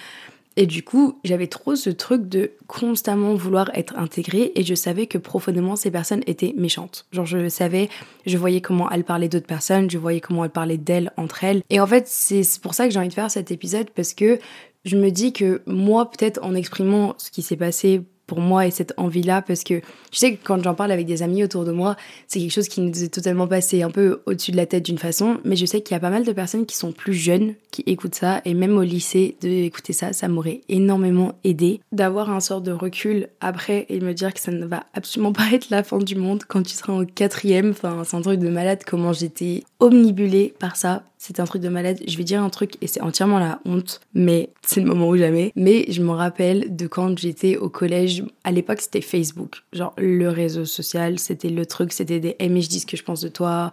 Et 0.55 0.65
du 0.65 0.81
coup, 0.81 1.19
j'avais 1.25 1.47
trop 1.47 1.75
ce 1.75 1.89
truc 1.89 2.29
de 2.29 2.51
constamment 2.67 3.35
vouloir 3.35 3.69
être 3.73 3.95
intégrée 3.97 4.53
et 4.55 4.63
je 4.63 4.73
savais 4.75 5.05
que 5.05 5.17
profondément 5.17 5.75
ces 5.75 5.91
personnes 5.91 6.23
étaient 6.25 6.53
méchantes. 6.57 7.05
Genre 7.11 7.27
je 7.27 7.47
savais, 7.49 7.89
je 8.25 8.37
voyais 8.37 8.61
comment 8.61 8.89
elles 8.89 9.03
parlaient 9.03 9.27
d'autres 9.27 9.45
personnes, 9.45 9.91
je 9.91 9.99
voyais 9.99 10.21
comment 10.21 10.45
elles 10.45 10.49
parlaient 10.49 10.79
d'elles 10.79 11.11
entre 11.15 11.43
elles. 11.43 11.61
Et 11.69 11.79
en 11.79 11.85
fait, 11.85 12.07
c'est 12.07 12.41
pour 12.59 12.73
ça 12.73 12.87
que 12.87 12.91
j'ai 12.91 12.97
envie 12.97 13.09
de 13.09 13.13
faire 13.13 13.29
cet 13.29 13.51
épisode 13.51 13.91
parce 13.91 14.15
que 14.15 14.39
je 14.83 14.95
me 14.95 15.11
dis 15.11 15.31
que 15.31 15.61
moi, 15.67 16.09
peut-être 16.09 16.39
en 16.41 16.55
exprimant 16.55 17.13
ce 17.19 17.29
qui 17.29 17.43
s'est 17.43 17.57
passé 17.57 18.01
pour 18.27 18.41
moi 18.41 18.67
et 18.67 18.71
cette 18.71 18.93
envie-là 18.97 19.41
parce 19.41 19.63
que 19.63 19.81
je 20.11 20.19
sais 20.19 20.35
que 20.35 20.43
quand 20.43 20.61
j'en 20.61 20.75
parle 20.75 20.91
avec 20.91 21.07
des 21.07 21.23
amis 21.23 21.43
autour 21.43 21.65
de 21.65 21.71
moi, 21.71 21.95
c'est 22.27 22.39
quelque 22.39 22.51
chose 22.51 22.67
qui 22.67 22.81
nous 22.81 23.03
est 23.03 23.13
totalement 23.13 23.47
passé 23.47 23.81
un 23.81 23.89
peu 23.89 24.21
au-dessus 24.25 24.51
de 24.51 24.57
la 24.57 24.65
tête 24.65 24.85
d'une 24.85 24.97
façon, 24.97 25.37
mais 25.43 25.55
je 25.55 25.65
sais 25.65 25.81
qu'il 25.81 25.95
y 25.95 25.97
a 25.97 25.99
pas 25.99 26.09
mal 26.09 26.25
de 26.25 26.31
personnes 26.31 26.65
qui 26.65 26.75
sont 26.75 26.91
plus 26.91 27.13
jeunes 27.13 27.55
qui 27.71 27.83
écoutent 27.87 28.15
ça 28.15 28.41
et 28.45 28.53
même 28.53 28.77
au 28.77 28.83
lycée 28.83 29.37
d'écouter 29.41 29.93
ça, 29.93 30.13
ça 30.13 30.27
m'aurait 30.27 30.61
énormément 30.69 31.33
aidé. 31.43 31.79
D'avoir 31.91 32.29
un 32.29 32.39
sort 32.39 32.61
de 32.61 32.71
recul 32.71 33.29
après 33.39 33.85
et 33.89 33.99
me 33.99 34.13
dire 34.13 34.33
que 34.33 34.39
ça 34.39 34.51
ne 34.51 34.65
va 34.65 34.83
absolument 34.93 35.33
pas 35.33 35.49
être 35.53 35.69
la 35.69 35.83
fin 35.83 35.97
du 35.97 36.15
monde 36.15 36.43
quand 36.47 36.63
tu 36.63 36.75
seras 36.75 36.93
en 36.93 37.05
quatrième, 37.05 37.71
enfin 37.71 38.03
c'est 38.05 38.17
un 38.17 38.21
truc 38.21 38.39
de 38.39 38.49
malade 38.49 38.81
comment 38.85 39.13
j'étais 39.13 39.63
omnibulée 39.79 40.53
par 40.59 40.75
ça 40.75 41.03
c'est 41.17 41.39
un 41.39 41.45
truc 41.45 41.61
de 41.61 41.69
malade. 41.69 41.99
Je 42.07 42.17
vais 42.17 42.23
dire 42.23 42.41
un 42.41 42.49
truc 42.49 42.75
et 42.81 42.87
c'est 42.87 43.01
entièrement 43.01 43.39
la 43.39 43.59
honte, 43.65 44.01
mais 44.13 44.49
c'est 44.61 44.79
le 44.79 44.87
moment 44.87 45.09
où 45.09 45.17
jamais. 45.17 45.51
Mais 45.55 45.85
je 45.89 46.01
me 46.01 46.11
rappelle 46.11 46.75
de 46.75 46.87
quand 46.87 47.17
j'étais 47.17 47.57
au 47.57 47.69
collège. 47.69 48.23
À 48.43 48.51
l'époque, 48.51 48.81
c'était 48.81 49.01
Facebook. 49.01 49.63
Genre, 49.73 49.93
le 49.97 50.29
réseau 50.29 50.65
social, 50.65 51.19
c'était 51.19 51.49
le 51.49 51.65
truc, 51.65 51.91
c'était 51.91 52.19
des 52.19 52.35
mais 52.39 52.61
je 52.61 52.69
dis 52.69 52.79
ce 52.79 52.85
que 52.85 52.97
je 52.97 53.03
pense 53.03 53.21
de 53.21 53.27
toi, 53.29 53.71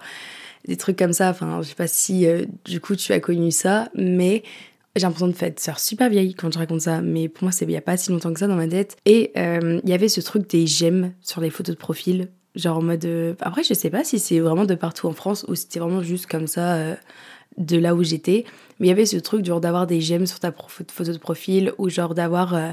des 0.67 0.77
trucs 0.77 0.99
comme 0.99 1.13
ça. 1.13 1.31
Enfin, 1.31 1.61
je 1.63 1.69
sais 1.69 1.75
pas 1.75 1.87
si 1.87 2.27
euh, 2.27 2.45
du 2.65 2.81
coup 2.81 2.97
tu 2.97 3.13
as 3.13 3.21
connu 3.21 3.51
ça, 3.51 3.89
mais 3.95 4.43
j'ai 4.97 5.03
l'impression 5.03 5.29
de 5.29 5.33
faire 5.33 5.79
super 5.79 6.09
vieille 6.09 6.35
quand 6.35 6.53
je 6.53 6.59
raconte 6.59 6.81
ça, 6.83 7.03
mais 7.03 7.29
pour 7.29 7.45
moi, 7.45 7.53
c'est 7.53 7.65
il 7.65 7.69
n'y 7.69 7.77
a 7.77 7.83
pas 7.83 7.97
si 7.97 8.11
longtemps 8.11 8.33
que 8.33 8.41
ça 8.41 8.47
dans 8.47 8.57
ma 8.57 8.69
tête. 8.69 8.97
Et 9.05 9.33
euh, 9.37 9.81
il 9.85 9.91
y 9.91 9.93
avait 9.93 10.09
ce 10.09 10.21
truc 10.21 10.49
des 10.49 10.67
j'aime 10.67 11.13
sur 11.21 11.41
les 11.41 11.51
photos 11.51 11.75
de 11.75 11.81
profil. 11.81 12.29
Genre 12.55 12.79
en 12.79 12.83
mode. 12.83 13.05
Euh, 13.05 13.35
après, 13.41 13.63
je 13.65 13.75
sais 13.75 13.91
pas 13.91 14.05
si 14.05 14.19
c'est 14.19 14.39
vraiment 14.41 14.65
de 14.65 14.75
partout 14.75 15.09
en 15.09 15.13
France 15.13 15.45
ou 15.49 15.55
si 15.55 15.63
c'était 15.63 15.81
vraiment 15.81 16.03
juste 16.03 16.27
comme 16.27 16.47
ça 16.47 16.97
de 17.57 17.79
là 17.79 17.95
où 17.95 18.03
j'étais. 18.03 18.45
Mais 18.79 18.89
il 18.89 18.91
y 18.91 18.93
avait 18.93 19.07
ce 19.07 19.17
truc 19.17 19.45
genre 19.45 19.61
d'avoir 19.61 19.87
des 19.87 20.01
j'aime 20.01 20.27
sur 20.27 20.41
ta 20.41 20.53
photo 20.53 21.13
de 21.13 21.19
profil 21.19 21.73
ou 21.79 21.89
genre 21.89 22.15
d'avoir, 22.15 22.55
euh, 22.55 22.71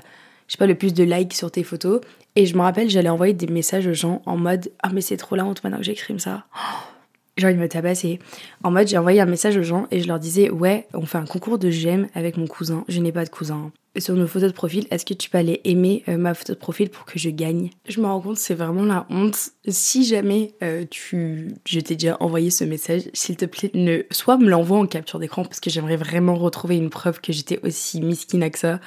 je 0.48 0.54
sais 0.54 0.58
pas, 0.58 0.68
le 0.68 0.76
plus 0.76 0.94
de 0.94 1.04
likes 1.04 1.34
sur 1.34 1.52
tes 1.52 1.64
photos. 1.64 2.02
Et 2.36 2.46
je 2.46 2.56
me 2.56 2.62
rappelle, 2.62 2.90
j'allais 2.90 3.10
envoyer 3.10 3.34
des 3.34 3.48
messages 3.48 3.88
aux 3.88 3.94
gens 3.94 4.22
en 4.26 4.38
mode 4.38 4.72
Ah, 4.82 4.90
mais 4.94 5.02
c'est 5.02 5.18
trop 5.18 5.36
la 5.36 5.46
honte 5.46 5.64
maintenant 5.64 5.80
que 5.80 5.86
j'écris 5.86 6.20
ça. 6.20 6.46
Genre, 7.42 7.50
il 7.50 7.58
me 7.58 7.68
tabasser. 7.68 8.20
En 8.64 8.70
mode, 8.70 8.88
j'ai 8.88 9.00
envoyé 9.00 9.20
un 9.20 9.26
message 9.26 9.58
aux 9.58 9.64
gens 9.64 9.88
et 9.90 10.00
je 10.00 10.08
leur 10.08 10.20
disais 10.20 10.52
Ouais, 10.52 10.88
on 10.94 11.08
fait 11.08 11.18
un 11.18 11.26
concours 11.26 11.58
de 11.58 11.72
j'aime 11.72 12.08
avec 12.14 12.38
mon 12.38 12.46
cousin. 12.46 12.86
Je 12.88 13.00
n'ai 13.00 13.12
pas 13.12 13.26
de 13.26 13.32
cousin. 13.32 13.72
Sur 13.98 14.16
nos 14.16 14.28
photos 14.28 14.50
de 14.50 14.56
profil, 14.56 14.86
est-ce 14.92 15.06
que 15.06 15.16
tu 15.16 15.30
peux 15.30 15.40
aller 15.40 15.60
aimer 15.64 16.04
euh, 16.08 16.18
ma 16.18 16.36
photo 16.36 16.54
de 16.54 16.60
profil 16.60 16.90
pour 16.92 17.04
que 17.06 17.18
je 17.18 17.32
gagne? 17.32 17.72
Je 17.90 18.00
me 18.00 18.06
rends 18.06 18.22
compte, 18.22 18.38
c'est 18.38 18.54
vraiment 18.54 18.86
la 18.86 19.08
honte. 19.10 19.50
Si 19.68 20.06
jamais 20.06 20.54
euh, 20.62 20.86
tu, 20.90 21.56
je 21.66 21.80
t'ai 21.80 21.96
déjà 21.96 22.16
envoyé 22.20 22.52
ce 22.52 22.64
message, 22.64 23.10
s'il 23.14 23.36
te 23.38 23.46
plaît, 23.46 23.72
ne 23.74 24.04
soit 24.12 24.38
me 24.38 24.48
l'envoie 24.48 24.78
en 24.78 24.86
capture 24.86 25.18
d'écran 25.18 25.44
parce 25.44 25.60
que 25.60 25.72
j'aimerais 25.72 25.98
vraiment 25.98 26.36
retrouver 26.36 26.78
une 26.78 26.92
preuve 26.92 27.22
que 27.22 27.34
j'étais 27.34 27.60
aussi 27.64 28.02
miskine 28.02 28.50
que 28.52 28.60
ça. 28.60 28.80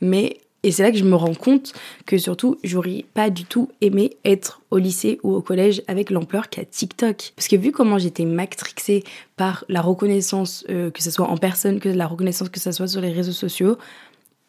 Mais 0.00 0.38
et 0.66 0.72
c'est 0.72 0.82
là 0.82 0.90
que 0.90 0.98
je 0.98 1.04
me 1.04 1.14
rends 1.14 1.34
compte 1.34 1.72
que 2.06 2.18
surtout, 2.18 2.58
j'aurais 2.64 3.04
pas 3.14 3.30
du 3.30 3.44
tout 3.44 3.68
aimé 3.80 4.16
être 4.24 4.62
au 4.72 4.78
lycée 4.78 5.20
ou 5.22 5.32
au 5.32 5.40
collège 5.40 5.80
avec 5.86 6.10
l'ampleur 6.10 6.48
qu'a 6.50 6.64
TikTok. 6.64 7.34
Parce 7.36 7.46
que 7.46 7.54
vu 7.54 7.70
comment 7.70 7.98
j'étais 7.98 8.24
matrixée 8.24 9.04
par 9.36 9.64
la 9.68 9.80
reconnaissance, 9.80 10.64
euh, 10.68 10.90
que 10.90 11.04
ce 11.04 11.12
soit 11.12 11.28
en 11.28 11.36
personne, 11.36 11.78
que 11.78 11.88
la 11.88 12.08
reconnaissance 12.08 12.48
que 12.48 12.58
ce 12.58 12.72
soit 12.72 12.88
sur 12.88 13.00
les 13.00 13.12
réseaux 13.12 13.30
sociaux, 13.30 13.78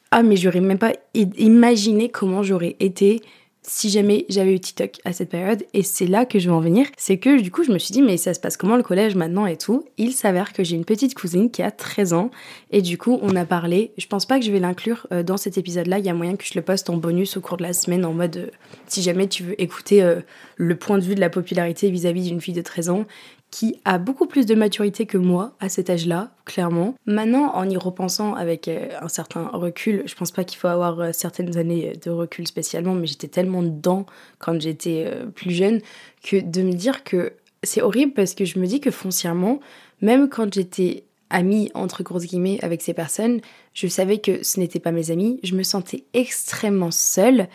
ah 0.10 0.24
mais 0.24 0.38
j'aurais 0.38 0.60
même 0.60 0.80
pas 0.80 0.94
imaginé 1.14 2.10
comment 2.10 2.42
j'aurais 2.42 2.76
été 2.80 3.22
si 3.68 3.90
jamais 3.90 4.26
j'avais 4.30 4.54
eu 4.54 4.60
TikTok 4.60 5.00
à 5.06 5.14
cette 5.14 5.30
période. 5.30 5.64
Et 5.74 5.84
c'est 5.84 6.08
là 6.08 6.26
que 6.26 6.40
je 6.40 6.50
veux 6.50 6.56
en 6.56 6.62
venir. 6.62 6.88
C'est 6.98 7.18
que 7.18 7.40
du 7.40 7.52
coup, 7.52 7.64
je 7.64 7.72
me 7.72 7.78
suis 7.78 7.92
dit, 7.92 8.02
mais 8.02 8.18
ça 8.18 8.34
se 8.34 8.40
passe 8.40 8.58
comment 8.58 8.78
le 8.78 8.84
collège 8.84 9.16
maintenant 9.16 9.46
et 9.46 9.58
tout? 9.58 9.84
Il 9.98 10.14
s'avère 10.14 10.54
que 10.54 10.64
j'ai 10.64 10.76
une 10.76 10.86
petite 10.86 11.14
cousine 11.14 11.52
qui 11.52 11.62
a 11.62 11.70
13 11.70 12.14
ans. 12.14 12.32
Et 12.72 12.82
du 12.82 12.98
coup, 12.98 13.20
on 13.22 13.36
a 13.36 13.46
parlé. 13.46 13.92
Je 13.98 14.08
pense 14.08 14.26
pas 14.26 14.40
que 14.40 14.46
je 14.46 14.52
vais 14.52 14.60
l'inclure 14.60 15.06
euh, 15.12 15.22
dans 15.22 15.38
cet 15.38 15.58
épisode-là. 15.58 16.00
Il 16.00 16.06
y 16.06 16.10
a 16.10 16.14
moyen 16.14 16.36
que 16.38 16.46
je 16.46 16.54
le 16.56 16.62
poste 16.62 16.90
en 16.90 16.98
bonus 16.98 17.38
au 17.38 17.42
cours 17.42 17.58
de 17.58 17.64
la 17.64 17.74
semaine 17.74 18.06
en 18.06 18.14
mode 18.14 18.38
euh, 18.38 18.48
si 18.88 19.02
jamais 19.02 19.28
tu 19.28 19.44
veux 19.44 19.62
écouter 19.62 20.02
euh, 20.02 20.22
le 20.56 20.76
point 20.76 20.98
de 20.98 21.04
vue 21.04 21.16
de 21.16 21.20
la 21.20 21.30
popularité 21.30 21.92
vis-à-vis 21.92 22.24
d'une 22.24 22.40
fille 22.40 22.54
de 22.54 22.62
13 22.62 22.90
ans 22.90 23.06
qui 23.52 23.80
a 23.86 23.98
beaucoup 23.98 24.28
plus 24.28 24.46
de 24.46 24.56
maturité 24.56 25.06
que 25.06 25.18
moi 25.18 25.56
à 25.60 25.70
cet 25.70 25.90
âge-là, 25.90 26.32
clairement. 26.46 26.96
Maintenant, 27.06 27.54
en 27.56 27.70
y 27.70 27.78
repensant 27.78 28.34
avec 28.34 28.68
euh, 28.68 28.90
un 29.02 29.08
certain 29.08 29.48
recul, 29.48 30.04
je 30.06 30.16
pense 30.16 30.32
pas 30.32 30.44
qu'il 30.44 30.58
faut 30.60 30.68
avoir 30.68 31.00
euh, 31.00 31.10
certaines 31.14 31.58
années 31.58 31.94
de 32.04 32.12
recul 32.12 32.46
spécialement, 32.48 32.94
mais 32.94 33.08
j'étais 33.08 33.30
tellement 33.30 33.64
dedans 33.64 34.06
quand 34.40 34.60
j'étais 34.60 35.06
euh, 35.08 35.26
plus 35.28 35.52
jeune 35.52 35.82
que 36.24 36.38
de 36.38 36.62
me 36.62 36.74
dire 36.74 37.04
que 37.04 37.34
c'est 37.64 37.82
horrible 37.82 38.14
parce 38.14 38.34
que 38.34 38.46
je 38.46 38.60
me 38.60 38.68
dis 38.68 38.82
que 38.82 38.92
foncièrement, 38.92 39.60
même 40.02 40.30
quand 40.30 40.54
j'étais 40.54 41.06
amie 41.30 41.72
entre 41.74 42.04
guillemets 42.04 42.60
avec 42.62 42.82
ces 42.82 42.94
personnes, 42.94 43.42
je 43.74 43.88
savais 43.88 44.20
que 44.20 44.44
ce 44.44 44.60
n'étaient 44.60 44.80
pas 44.80 44.92
mes 44.92 45.12
amis, 45.12 45.40
je 45.44 45.56
me 45.56 45.64
sentais 45.64 46.04
extrêmement 46.14 46.92
seule 46.92 47.48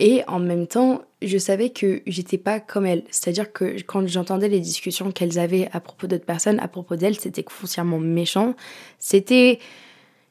et 0.00 0.22
en 0.28 0.38
même 0.38 0.66
temps, 0.66 1.02
je 1.22 1.38
savais 1.38 1.70
que 1.70 2.02
j'étais 2.06 2.38
pas 2.38 2.60
comme 2.60 2.86
elles. 2.86 3.02
C'est-à-dire 3.10 3.52
que 3.52 3.80
quand 3.82 4.06
j'entendais 4.06 4.48
les 4.48 4.60
discussions 4.60 5.10
qu'elles 5.10 5.38
avaient 5.38 5.68
à 5.72 5.80
propos 5.80 6.06
d'autres 6.06 6.24
personnes, 6.24 6.60
à 6.60 6.68
propos 6.68 6.96
d'elles, 6.96 7.18
c'était 7.18 7.44
foncièrement 7.48 7.98
méchant. 7.98 8.54
C'était. 8.98 9.58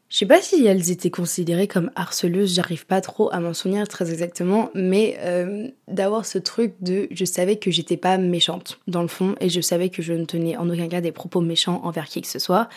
Je 0.09 0.19
sais 0.19 0.25
pas 0.25 0.41
si 0.41 0.65
elles 0.65 0.89
étaient 0.89 1.09
considérées 1.09 1.67
comme 1.67 1.91
harceleuses, 1.95 2.55
j'arrive 2.55 2.85
pas 2.85 3.01
trop 3.01 3.29
à 3.33 3.41
m'en 3.41 3.53
souvenir 3.53 3.85
très 3.89 4.09
exactement, 4.09 4.69
mais 4.73 5.17
euh, 5.19 5.67
d'avoir 5.89 6.25
ce 6.25 6.37
truc 6.37 6.75
de 6.79 7.07
je 7.11 7.25
savais 7.25 7.57
que 7.57 7.71
j'étais 7.71 7.97
pas 7.97 8.17
méchante 8.17 8.79
dans 8.87 9.01
le 9.01 9.09
fond 9.09 9.35
et 9.41 9.49
je 9.49 9.59
savais 9.59 9.89
que 9.89 10.01
je 10.01 10.13
ne 10.13 10.23
tenais 10.23 10.55
en 10.55 10.69
aucun 10.69 10.87
cas 10.87 11.01
des 11.01 11.11
propos 11.11 11.41
méchants 11.41 11.81
envers 11.83 12.05
qui 12.05 12.21
que 12.21 12.27
ce 12.27 12.39
soit. 12.39 12.69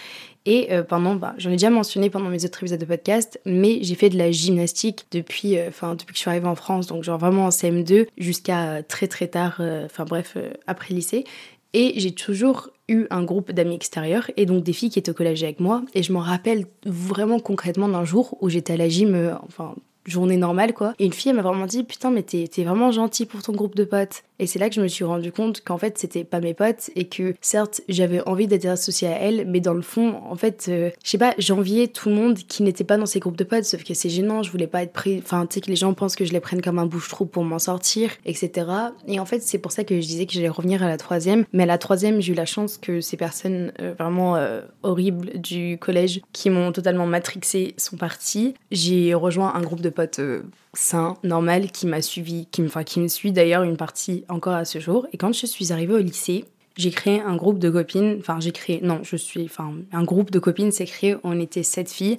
Et 0.44 0.72
euh, 0.72 0.82
pendant, 0.82 1.14
bah, 1.14 1.34
j'en 1.38 1.50
ai 1.50 1.54
déjà 1.54 1.70
mentionné 1.70 2.10
pendant 2.10 2.30
mes 2.30 2.44
autres 2.44 2.58
épisodes 2.62 2.80
de 2.80 2.84
podcast, 2.84 3.40
mais 3.44 3.78
j'ai 3.82 3.94
fait 3.94 4.08
de 4.08 4.18
la 4.18 4.32
gymnastique 4.32 5.06
depuis, 5.12 5.56
euh, 5.56 5.68
enfin 5.68 5.94
depuis 5.94 6.06
que 6.06 6.14
je 6.14 6.20
suis 6.20 6.30
arrivée 6.30 6.48
en 6.48 6.56
France, 6.56 6.88
donc 6.88 7.04
genre 7.04 7.18
vraiment 7.18 7.44
en 7.44 7.50
CM2 7.50 8.08
jusqu'à 8.18 8.82
très 8.82 9.06
très 9.06 9.28
tard, 9.28 9.62
enfin 9.84 10.04
bref, 10.04 10.36
après 10.66 10.94
lycée. 10.94 11.24
Et 11.72 11.94
j'ai 11.96 12.12
toujours 12.12 12.70
eu 12.88 13.06
un 13.10 13.22
groupe 13.22 13.52
d'amis 13.52 13.76
extérieurs 13.76 14.30
et 14.36 14.46
donc 14.46 14.64
des 14.64 14.72
filles 14.72 14.90
qui 14.90 14.98
étaient 14.98 15.10
au 15.10 15.14
collège 15.14 15.42
avec 15.44 15.60
moi. 15.60 15.82
Et 15.94 16.02
je 16.02 16.12
me 16.12 16.18
rappelle 16.18 16.66
vraiment 16.84 17.38
concrètement 17.38 17.88
d'un 17.88 18.04
jour 18.04 18.36
où 18.40 18.48
j'étais 18.48 18.72
à 18.72 18.76
la 18.76 18.88
gym, 18.88 19.14
euh, 19.14 19.34
enfin 19.46 19.74
journée 20.06 20.36
normale 20.36 20.74
quoi. 20.74 20.94
Et 20.98 21.04
une 21.04 21.12
fille 21.12 21.32
m'a 21.32 21.42
vraiment 21.42 21.66
dit 21.66 21.84
putain 21.84 22.10
mais 22.10 22.22
t'es 22.22 22.64
vraiment 22.64 22.90
gentil 22.90 23.26
pour 23.26 23.42
ton 23.42 23.52
groupe 23.52 23.76
de 23.76 23.84
potes. 23.84 24.22
Et 24.38 24.46
c'est 24.46 24.58
là 24.58 24.70
que 24.70 24.74
je 24.74 24.80
me 24.80 24.88
suis 24.88 25.04
rendu 25.04 25.32
compte 25.32 25.62
qu'en 25.62 25.76
fait 25.76 25.98
c'était 25.98 26.24
pas 26.24 26.40
mes 26.40 26.54
potes 26.54 26.90
et 26.96 27.04
que 27.04 27.34
certes 27.42 27.82
j'avais 27.88 28.26
envie 28.26 28.46
d'être 28.46 28.64
associée 28.66 29.08
à 29.08 29.18
elle, 29.18 29.46
mais 29.46 29.60
dans 29.60 29.74
le 29.74 29.82
fond 29.82 30.20
en 30.28 30.36
fait 30.36 30.66
euh, 30.68 30.90
je 31.04 31.10
sais 31.10 31.18
pas 31.18 31.34
j'enviais 31.38 31.88
tout 31.88 32.08
le 32.08 32.14
monde 32.14 32.38
qui 32.38 32.62
n'était 32.62 32.84
pas 32.84 32.96
dans 32.96 33.06
ces 33.06 33.20
groupes 33.20 33.36
de 33.36 33.44
potes. 33.44 33.64
Sauf 33.64 33.84
que 33.84 33.92
c'est 33.92 34.08
gênant, 34.08 34.42
je 34.42 34.50
voulais 34.50 34.66
pas 34.66 34.82
être 34.82 34.92
pris, 34.92 35.18
enfin 35.18 35.46
tu 35.46 35.54
sais 35.54 35.60
que 35.60 35.68
les 35.68 35.76
gens 35.76 35.92
pensent 35.92 36.16
que 36.16 36.24
je 36.24 36.32
les 36.32 36.40
prenne 36.40 36.62
comme 36.62 36.78
un 36.78 36.86
bouche-trou 36.86 37.26
pour 37.26 37.44
m'en 37.44 37.58
sortir, 37.58 38.10
etc. 38.24 38.66
Et 39.06 39.20
en 39.20 39.26
fait 39.26 39.42
c'est 39.42 39.58
pour 39.58 39.72
ça 39.72 39.84
que 39.84 40.00
je 40.00 40.06
disais 40.06 40.24
que 40.24 40.32
j'allais 40.32 40.48
revenir 40.48 40.82
à 40.82 40.88
la 40.88 40.96
troisième. 40.96 41.44
Mais 41.52 41.64
à 41.64 41.66
la 41.66 41.78
troisième 41.78 42.20
j'ai 42.20 42.32
eu 42.32 42.36
la 42.36 42.46
chance 42.46 42.78
que 42.78 43.02
ces 43.02 43.18
personnes 43.18 43.72
euh, 43.80 43.92
vraiment 43.98 44.36
euh, 44.36 44.62
horribles 44.82 45.38
du 45.38 45.76
collège 45.78 46.22
qui 46.32 46.48
m'ont 46.48 46.72
totalement 46.72 47.06
matrixé 47.06 47.74
sont 47.76 47.98
parties. 47.98 48.54
J'ai 48.70 49.12
rejoint 49.12 49.54
un 49.54 49.60
groupe 49.60 49.82
de 49.82 49.89
pote 49.90 50.18
euh, 50.18 50.42
sain, 50.74 51.16
normal, 51.22 51.70
qui 51.70 51.86
m'a 51.86 52.02
suivi, 52.02 52.46
qui, 52.50 52.62
enfin, 52.62 52.84
qui 52.84 53.00
me 53.00 53.08
suit 53.08 53.32
d'ailleurs 53.32 53.62
une 53.62 53.76
partie 53.76 54.24
encore 54.28 54.54
à 54.54 54.64
ce 54.64 54.78
jour. 54.78 55.06
Et 55.12 55.16
quand 55.16 55.32
je 55.32 55.46
suis 55.46 55.72
arrivée 55.72 55.94
au 55.94 55.98
lycée, 55.98 56.44
j'ai 56.76 56.90
créé 56.90 57.20
un 57.20 57.36
groupe 57.36 57.58
de 57.58 57.70
copines. 57.70 58.16
Enfin, 58.20 58.38
j'ai 58.40 58.52
créé, 58.52 58.80
non, 58.82 59.00
je 59.02 59.16
suis, 59.16 59.44
enfin, 59.44 59.72
un 59.92 60.04
groupe 60.04 60.30
de 60.30 60.38
copines 60.38 60.72
s'est 60.72 60.86
créé. 60.86 61.16
On 61.24 61.38
était 61.40 61.62
sept 61.62 61.90
filles. 61.90 62.18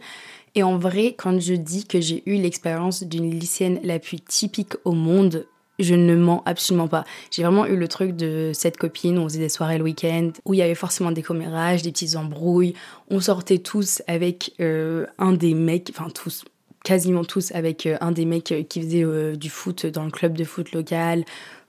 Et 0.55 0.63
en 0.63 0.77
vrai, 0.77 1.15
quand 1.17 1.39
je 1.39 1.53
dis 1.53 1.85
que 1.85 2.01
j'ai 2.01 2.23
eu 2.25 2.35
l'expérience 2.35 3.03
d'une 3.03 3.31
lycéenne 3.31 3.79
la 3.83 3.99
plus 3.99 4.19
typique 4.19 4.73
au 4.83 4.91
monde, 4.91 5.45
je 5.79 5.95
ne 5.95 6.15
mens 6.15 6.43
absolument 6.45 6.87
pas. 6.87 7.05
J'ai 7.31 7.43
vraiment 7.43 7.65
eu 7.65 7.75
le 7.75 7.87
truc 7.87 8.15
de 8.15 8.51
cette 8.53 8.77
copine, 8.77 9.17
on 9.17 9.23
faisait 9.23 9.39
des 9.39 9.49
soirées 9.49 9.77
le 9.77 9.83
week-end, 9.83 10.31
où 10.45 10.53
il 10.53 10.57
y 10.57 10.61
avait 10.61 10.75
forcément 10.75 11.11
des 11.11 11.23
commérages, 11.23 11.81
des 11.81 11.91
petites 11.91 12.15
embrouilles. 12.15 12.73
On 13.09 13.19
sortait 13.19 13.59
tous 13.59 14.01
avec 14.07 14.53
euh, 14.59 15.05
un 15.17 15.31
des 15.33 15.53
mecs, 15.53 15.91
enfin 15.95 16.09
tous, 16.09 16.45
quasiment 16.83 17.23
tous 17.23 17.51
avec 17.51 17.85
euh, 17.85 17.97
un 18.01 18.11
des 18.11 18.25
mecs 18.25 18.51
euh, 18.51 18.63
qui 18.63 18.81
faisait 18.81 19.03
euh, 19.03 19.35
du 19.35 19.49
foot 19.49 19.85
dans 19.85 20.03
le 20.03 20.11
club 20.11 20.33
de 20.37 20.43
foot 20.43 20.71
local, 20.71 21.23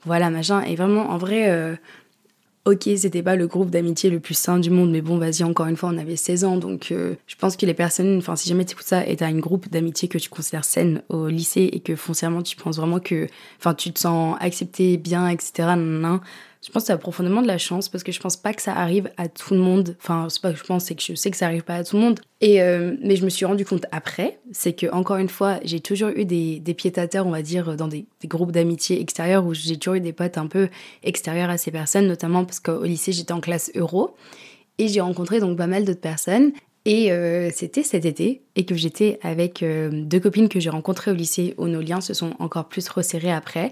voilà, 0.05 0.29
machin. 0.29 0.61
Et 0.61 0.75
vraiment, 0.75 1.09
en 1.09 1.17
vrai, 1.17 1.77
ok, 2.65 2.89
c'était 2.97 3.23
pas 3.23 3.37
le 3.37 3.47
groupe 3.47 3.69
d'amitié 3.69 4.09
le 4.09 4.19
plus 4.19 4.33
sain 4.33 4.59
du 4.59 4.69
monde, 4.69 4.91
mais 4.91 5.01
bon, 5.01 5.17
vas-y, 5.17 5.43
encore 5.43 5.67
une 5.67 5.77
fois, 5.77 5.89
on 5.93 5.97
avait 5.97 6.17
16 6.17 6.43
ans, 6.43 6.57
donc 6.57 6.87
je 6.89 7.35
pense 7.37 7.55
que 7.55 7.65
les 7.65 7.73
personnes, 7.73 8.17
enfin, 8.17 8.35
si 8.35 8.49
jamais 8.49 8.65
tu 8.65 8.73
écoutes 8.73 8.85
ça 8.85 9.07
et 9.07 9.15
t'as 9.15 9.29
une 9.29 9.39
groupe 9.39 9.69
d'amitié 9.69 10.09
que 10.09 10.17
tu 10.17 10.29
considères 10.29 10.65
saine 10.65 11.03
au 11.07 11.29
lycée 11.29 11.69
et 11.71 11.79
que 11.79 11.95
foncièrement 11.95 12.41
tu 12.41 12.57
penses 12.57 12.75
vraiment 12.75 12.99
que, 12.99 13.27
enfin, 13.59 13.73
tu 13.73 13.93
te 13.93 13.99
sens 13.99 14.35
accepté, 14.41 14.97
bien, 14.97 15.29
etc., 15.29 15.69
non, 15.77 16.19
je 16.65 16.71
pense 16.71 16.83
que 16.83 16.87
ça 16.87 16.93
a 16.93 16.97
profondément 16.97 17.41
de 17.41 17.47
la 17.47 17.57
chance 17.57 17.89
parce 17.89 18.03
que 18.03 18.13
je 18.13 18.21
pense 18.21 18.37
pas 18.37 18.53
que 18.53 18.61
ça 18.61 18.73
arrive 18.73 19.11
à 19.17 19.27
tout 19.27 19.53
le 19.53 19.59
monde. 19.59 19.97
Enfin, 20.01 20.27
c'est 20.29 20.41
pas 20.41 20.53
que 20.53 20.57
je 20.57 20.63
pense, 20.63 20.85
c'est 20.85 20.95
que 20.95 21.03
je 21.03 21.13
sais 21.13 21.29
que 21.29 21.35
ça 21.35 21.45
arrive 21.45 21.63
pas 21.63 21.75
à 21.75 21.83
tout 21.83 21.97
le 21.97 22.01
monde. 22.01 22.21
Et 22.39 22.61
euh, 22.61 22.95
mais 23.01 23.17
je 23.17 23.25
me 23.25 23.29
suis 23.29 23.45
rendu 23.45 23.65
compte 23.65 23.85
après, 23.91 24.39
c'est 24.53 24.71
que 24.73 24.87
encore 24.93 25.17
une 25.17 25.27
fois, 25.27 25.59
j'ai 25.65 25.81
toujours 25.81 26.09
eu 26.09 26.23
des, 26.23 26.59
des 26.59 26.73
piétateurs, 26.73 27.27
on 27.27 27.31
va 27.31 27.41
dire, 27.41 27.75
dans 27.75 27.89
des, 27.89 28.05
groupes 28.25 28.53
d'amitié 28.53 29.01
extérieurs 29.01 29.45
où 29.45 29.53
j'ai 29.53 29.77
toujours 29.77 29.95
eu 29.95 29.99
des 29.99 30.13
potes 30.13 30.37
un 30.37 30.47
peu 30.47 30.69
extérieurs 31.03 31.49
à 31.49 31.57
ces 31.57 31.71
personnes, 31.71 32.07
notamment 32.07 32.45
parce 32.45 32.61
qu'au 32.61 32.83
lycée 32.83 33.11
j'étais 33.11 33.33
en 33.33 33.41
classe 33.41 33.69
euro 33.75 34.15
et 34.77 34.87
j'ai 34.87 35.01
rencontré 35.01 35.41
donc 35.41 35.57
pas 35.57 35.67
mal 35.67 35.83
d'autres 35.83 35.99
personnes. 35.99 36.53
Et 36.85 37.11
euh, 37.11 37.49
c'était 37.53 37.83
cet 37.83 38.05
été 38.05 38.41
et 38.55 38.65
que 38.65 38.75
j'étais 38.75 39.19
avec 39.21 39.63
euh, 39.63 39.89
deux 39.91 40.19
copines 40.19 40.49
que 40.49 40.59
j'ai 40.59 40.69
rencontrées 40.69 41.11
au 41.11 41.13
lycée 41.13 41.53
où 41.57 41.67
nos 41.67 41.81
liens 41.81 42.01
se 42.01 42.13
sont 42.13 42.33
encore 42.39 42.67
plus 42.67 42.87
resserrés 42.89 43.31
après. 43.31 43.71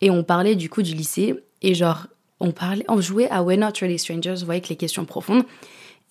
Et 0.00 0.10
on 0.10 0.24
parlait 0.24 0.56
du 0.56 0.68
coup 0.68 0.82
du 0.82 0.94
lycée 0.94 1.34
et 1.62 1.74
genre 1.74 2.06
on 2.40 2.52
parlait, 2.52 2.84
on 2.88 3.00
jouait 3.00 3.28
à 3.30 3.42
We're 3.42 3.58
Not 3.58 3.72
Really 3.80 3.98
Strangers, 3.98 4.36
vous 4.38 4.46
voyez, 4.46 4.58
avec 4.58 4.68
les 4.68 4.76
questions 4.76 5.04
profondes. 5.04 5.44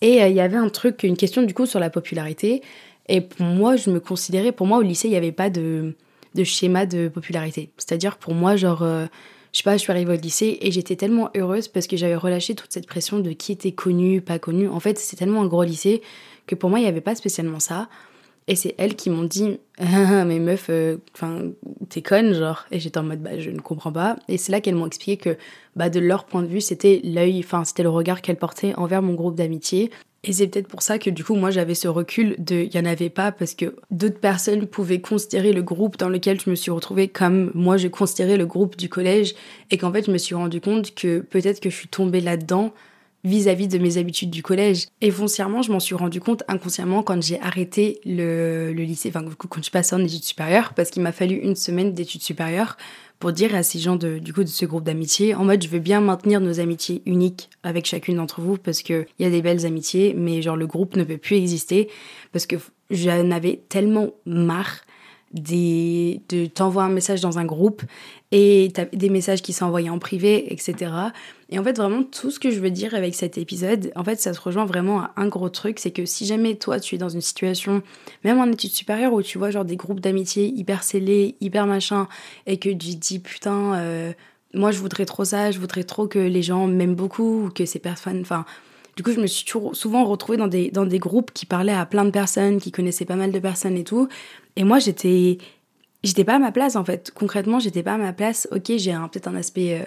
Et 0.02 0.22
euh, 0.22 0.28
il 0.28 0.36
y 0.36 0.42
avait 0.42 0.58
un 0.58 0.70
truc, 0.70 1.04
une 1.04 1.18
question 1.18 1.42
du 1.42 1.54
coup 1.54 1.66
sur 1.66 1.80
la 1.80 1.90
popularité. 1.90 2.62
Et 3.08 3.22
pour 3.22 3.46
moi, 3.46 3.76
je 3.76 3.90
me 3.90 4.00
considérais, 4.00 4.52
pour 4.52 4.68
moi 4.68 4.78
au 4.78 4.82
lycée, 4.82 5.08
il 5.08 5.12
n'y 5.12 5.18
avait 5.18 5.32
pas 5.32 5.50
de, 5.50 5.96
de, 6.36 6.44
schéma 6.44 6.86
de 6.86 7.08
popularité. 7.08 7.70
C'est-à-dire 7.78 8.18
pour 8.18 8.34
moi, 8.34 8.58
genre, 8.58 8.84
euh, 8.84 9.06
je 9.54 9.60
sais 9.60 9.64
pas, 9.64 9.78
je 9.78 9.82
suis 9.82 9.92
arrivée 9.92 10.14
au 10.14 10.20
lycée 10.20 10.58
et 10.62 10.72
j'étais 10.72 10.96
tellement 10.96 11.30
heureuse 11.36 11.68
parce 11.68 11.88
que 11.88 11.96
j'avais 11.96 12.16
relâché 12.16 12.54
toute 12.54 12.72
cette 12.72 12.88
pression 12.88 13.20
de 13.20 13.32
qui 13.32 13.54
était 13.54 13.72
connu, 13.72 14.22
pas 14.22 14.40
connu. 14.40 14.68
En 14.68 14.80
fait, 14.80 14.98
c'est 14.98 15.16
tellement 15.16 15.42
un 15.42 15.48
gros 15.48 15.64
lycée 15.64 16.02
que 16.46 16.56
pour 16.56 16.70
moi, 16.70 16.80
il 16.80 16.84
n'y 16.84 16.90
avait 16.90 17.02
pas 17.02 17.16
spécialement 17.16 17.60
ça. 17.60 17.88
Et 18.48 18.56
c'est 18.56 18.76
elles 18.78 18.96
qui 18.96 19.10
m'ont 19.10 19.24
dit 19.24 19.60
ah, 19.78 20.24
Mais 20.24 20.40
meuf, 20.40 20.68
euh, 20.70 20.98
enfin, 21.14 21.42
t'es 21.90 22.02
conne, 22.02 22.34
genre. 22.34 22.66
Et 22.72 22.80
j'étais 22.80 22.98
en 22.98 23.04
mode 23.04 23.22
Bah, 23.22 23.38
je 23.40 23.50
ne 23.50 23.60
comprends 23.60 23.92
pas. 23.92 24.18
Et 24.28 24.38
c'est 24.38 24.52
là 24.52 24.62
qu'elles 24.62 24.76
m'ont 24.76 24.88
expliqué 24.88 25.18
que, 25.18 25.38
bah, 25.76 25.90
de 25.90 26.00
leur 26.00 26.26
point 26.26 26.44
de 26.44 26.48
vue, 26.48 26.62
c'était 26.62 27.02
l'œil, 27.04 27.40
enfin, 27.44 27.66
c'était 27.66 27.84
le 27.84 27.90
regard 27.90 28.22
qu'elles 28.22 28.38
portaient 28.38 28.74
envers 28.76 29.02
mon 29.02 29.14
groupe 29.14 29.36
d'amitié. 29.36 29.92
Et 30.24 30.34
c'est 30.34 30.48
peut-être 30.48 30.68
pour 30.68 30.82
ça 30.82 30.98
que, 30.98 31.10
du 31.10 31.24
coup, 31.24 31.36
moi, 31.36 31.52
j'avais 31.52 31.76
ce 31.76 31.88
recul 31.88 32.36
de 32.40 32.56
Il 32.56 32.72
n'y 32.74 32.80
en 32.80 32.90
avait 32.90 33.10
pas, 33.10 33.32
parce 33.32 33.54
que 33.54 33.76
d'autres 33.92 34.20
personnes 34.20 34.66
pouvaient 34.66 35.02
considérer 35.02 35.52
le 35.52 35.62
groupe 35.62 35.98
dans 35.98 36.10
lequel 36.10 36.40
je 36.40 36.50
me 36.50 36.56
suis 36.56 36.72
retrouvée 36.72 37.10
comme 37.10 37.52
moi, 37.54 37.76
je 37.78 37.90
considérais 37.90 38.38
le 38.38 38.46
groupe 38.46 38.78
du 38.78 38.88
collège. 38.88 39.36
Et 39.72 39.78
qu'en 39.78 39.92
fait, 39.92 40.06
je 40.06 40.12
me 40.12 40.18
suis 40.18 40.36
rendu 40.36 40.62
compte 40.62 40.96
que 40.96 41.20
peut-être 41.20 41.60
que 41.60 41.70
je 41.70 41.76
suis 41.76 41.90
tombée 41.90 42.22
là-dedans 42.22 42.74
vis-à-vis 43.24 43.68
de 43.68 43.78
mes 43.78 43.98
habitudes 43.98 44.30
du 44.30 44.44
collège. 44.44 44.88
Et 45.02 45.12
foncièrement, 45.12 45.62
je 45.62 45.72
m'en 45.72 45.80
suis 45.80 45.96
rendu 45.96 46.20
compte 46.20 46.44
inconsciemment 46.48 47.04
quand 47.04 47.22
j'ai 47.22 47.40
arrêté 47.42 48.00
le, 48.06 48.72
lycée, 48.72 49.10
enfin 49.10 49.26
quand 49.38 49.58
je 49.58 49.64
suis 49.64 49.72
passée 49.72 49.96
en 49.96 50.04
études 50.04 50.24
supérieures, 50.24 50.74
parce 50.74 50.90
qu'il 50.90 51.02
m'a 51.02 51.12
fallu 51.12 51.36
une 51.36 51.56
semaine 51.56 51.94
d'études 51.94 52.22
supérieures 52.22 52.78
pour 53.20 53.32
dire 53.32 53.56
à 53.56 53.64
ces 53.64 53.80
gens 53.80 53.96
de, 53.96 54.20
du 54.20 54.32
coup 54.32 54.44
de 54.44 54.50
ce 54.50 54.66
groupe 54.66 54.84
d'amitié, 54.84 55.34
en 55.34 55.44
mode 55.44 55.64
je 55.64 55.68
veux 55.68 55.80
bien 55.80 56.02
maintenir 56.02 56.40
nos 56.40 56.60
amitiés 56.60 57.02
uniques 57.06 57.50
avec 57.64 57.86
chacune 57.86 58.18
d'entre 58.18 58.42
vous 58.42 58.58
parce 58.58 58.84
qu'il 58.84 59.08
y 59.20 59.26
a 59.26 59.30
des 59.30 59.42
belles 59.42 59.66
amitiés, 59.66 60.14
mais 60.16 60.42
genre 60.42 60.56
le 60.56 60.68
groupe 60.68 60.96
ne 60.96 61.04
peut 61.04 61.18
plus 61.18 61.38
exister 61.38 61.90
parce 62.32 62.46
que 62.46 62.58
j'en 62.92 63.32
avais 63.32 63.62
tellement 63.70 64.12
marre 64.26 64.82
des, 65.34 66.22
de 66.30 66.46
t'envoyer 66.46 66.90
un 66.90 66.94
message 66.94 67.22
dans 67.22 67.38
un 67.38 67.46
groupe 67.46 67.84
et 68.32 68.72
des 68.94 69.10
messages 69.10 69.42
qui 69.42 69.54
sont 69.54 69.66
envoyés 69.66 69.90
en 69.90 70.00
privé, 70.00 70.52
etc. 70.52 70.92
Et 71.50 71.60
en 71.60 71.64
fait, 71.64 71.78
vraiment, 71.78 72.04
tout 72.04 72.32
ce 72.32 72.40
que 72.40 72.52
je 72.52 72.60
veux 72.60 72.72
dire 72.72 72.94
avec 72.96 73.16
cet 73.16 73.38
épisode, 73.38 73.92
en 73.96 74.04
fait, 74.04 74.20
ça 74.20 74.34
se 74.34 74.40
rejoint 74.40 74.66
vraiment 74.66 75.02
à 75.02 75.12
un 75.18 75.28
gros 75.28 75.50
truc, 75.50 75.80
c'est 75.80 75.92
que 75.92 76.06
si 76.06 76.26
jamais 76.26 76.56
toi, 76.56 76.80
tu 76.80 76.96
es 76.96 76.98
dans 76.98 77.10
une 77.10 77.22
situation, 77.22 77.82
même 78.24 78.40
en 78.40 78.46
études 78.48 78.72
supérieures, 78.72 79.14
où 79.14 79.22
tu 79.22 79.38
vois 79.38 79.52
genre 79.52 79.66
des 79.66 79.78
groupes 79.78 80.00
d'amitié 80.00 80.48
hyper 80.48 80.84
scellés, 80.84 81.36
hyper 81.40 81.68
machin, 81.68 82.08
et 82.46 82.58
que 82.58 82.70
tu 82.70 82.78
te 82.78 82.96
dis, 82.96 83.20
putain, 83.20 83.76
euh, 83.76 84.12
moi, 84.54 84.72
je 84.72 84.80
voudrais 84.80 85.06
trop 85.06 85.26
ça, 85.26 85.52
je 85.52 85.60
voudrais 85.60 85.84
trop 85.84 86.08
que 86.08 86.20
les 86.20 86.42
gens 86.42 86.68
m'aiment 86.68 86.96
beaucoup, 86.96 87.46
ou 87.46 87.50
que 87.50 87.66
ces 87.66 87.80
personnes, 87.80 88.22
enfin... 88.22 88.46
Du 88.96 89.04
coup, 89.04 89.12
je 89.12 89.20
me 89.20 89.28
suis 89.28 89.46
souvent 89.74 90.06
retrouvée 90.06 90.40
dans 90.40 90.48
des, 90.48 90.72
dans 90.72 90.88
des 90.88 90.98
groupes 90.98 91.32
qui 91.32 91.46
parlaient 91.46 91.72
à 91.72 91.86
plein 91.86 92.04
de 92.04 92.10
personnes, 92.10 92.60
qui 92.60 92.72
connaissaient 92.72 93.06
pas 93.06 93.16
mal 93.16 93.32
de 93.32 93.38
personnes 93.38 93.78
et 93.78 93.84
tout. 93.84 94.08
Et 94.58 94.64
moi, 94.64 94.80
j'étais 94.80 95.38
j'étais 96.04 96.24
pas 96.24 96.36
à 96.36 96.40
ma 96.40 96.52
place 96.52 96.76
en 96.76 96.84
fait. 96.84 97.12
Concrètement, 97.12 97.60
j'étais 97.60 97.84
pas 97.84 97.94
à 97.94 97.98
ma 97.98 98.12
place. 98.12 98.48
Ok, 98.52 98.72
j'ai 98.76 98.92
peut-être 99.12 99.28
un 99.28 99.36
aspect 99.36 99.80
euh, 99.80 99.86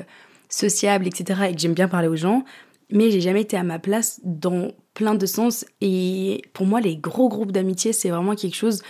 sociable, 0.48 1.06
etc. 1.06 1.40
et 1.50 1.54
que 1.54 1.60
j'aime 1.60 1.74
bien 1.74 1.88
parler 1.88 2.08
aux 2.08 2.16
gens, 2.16 2.44
mais 2.90 3.10
j'ai 3.10 3.20
jamais 3.20 3.42
été 3.42 3.56
à 3.56 3.64
ma 3.64 3.78
place 3.78 4.20
dans 4.24 4.70
plein 4.94 5.16
de 5.16 5.26
sens. 5.26 5.66
Et 5.80 6.42
pour 6.52 6.66
moi, 6.66 6.80
les 6.80 6.96
gros 6.96 7.28
groupes 7.28 7.52
d'amitié, 7.52 7.92
c'est 7.92 8.10
vraiment 8.10 8.36
quelque 8.36 8.56
chose 8.56 8.82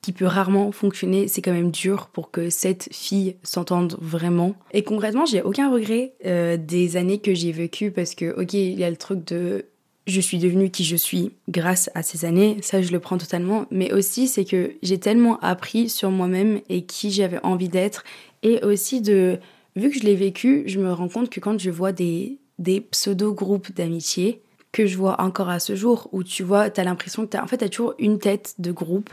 qui 0.00 0.12
peut 0.12 0.26
rarement 0.26 0.72
fonctionner. 0.72 1.28
C'est 1.28 1.42
quand 1.42 1.52
même 1.52 1.70
dur 1.70 2.08
pour 2.08 2.30
que 2.30 2.48
cette 2.48 2.88
fille 2.90 3.36
s'entende 3.42 3.96
vraiment. 4.00 4.54
Et 4.72 4.84
concrètement, 4.84 5.26
j'ai 5.26 5.42
aucun 5.42 5.70
regret 5.70 6.14
euh, 6.24 6.56
des 6.56 6.96
années 6.96 7.18
que 7.18 7.34
j'ai 7.34 7.52
vécues 7.52 7.90
parce 7.90 8.14
que, 8.14 8.38
ok, 8.40 8.54
il 8.54 8.78
y 8.78 8.84
a 8.84 8.90
le 8.90 8.96
truc 8.96 9.24
de 9.26 9.66
je 10.06 10.20
suis 10.20 10.38
devenue 10.38 10.70
qui 10.70 10.84
je 10.84 10.96
suis 10.96 11.32
grâce 11.48 11.90
à 11.94 12.02
ces 12.02 12.24
années, 12.24 12.58
ça 12.62 12.82
je 12.82 12.92
le 12.92 13.00
prends 13.00 13.18
totalement, 13.18 13.66
mais 13.70 13.92
aussi 13.92 14.28
c'est 14.28 14.44
que 14.44 14.72
j'ai 14.82 14.98
tellement 14.98 15.38
appris 15.40 15.88
sur 15.88 16.10
moi-même 16.10 16.60
et 16.68 16.84
qui 16.84 17.10
j'avais 17.10 17.40
envie 17.42 17.68
d'être, 17.68 18.04
et 18.42 18.62
aussi 18.62 19.00
de, 19.00 19.38
vu 19.76 19.90
que 19.90 19.98
je 19.98 20.04
l'ai 20.04 20.14
vécu, 20.14 20.64
je 20.66 20.78
me 20.78 20.92
rends 20.92 21.08
compte 21.08 21.30
que 21.30 21.40
quand 21.40 21.58
je 21.58 21.70
vois 21.70 21.92
des, 21.92 22.38
des 22.58 22.80
pseudo-groupes 22.80 23.72
d'amitié, 23.72 24.42
que 24.72 24.86
je 24.86 24.96
vois 24.96 25.20
encore 25.20 25.48
à 25.48 25.60
ce 25.60 25.74
jour, 25.76 26.08
où 26.12 26.22
tu 26.22 26.42
vois, 26.42 26.68
tu 26.68 26.80
as 26.80 26.84
l'impression 26.84 27.24
que 27.24 27.30
tu 27.30 27.38
en 27.38 27.46
fait, 27.46 27.68
toujours 27.68 27.94
une 27.98 28.18
tête 28.18 28.54
de 28.58 28.72
groupe 28.72 29.10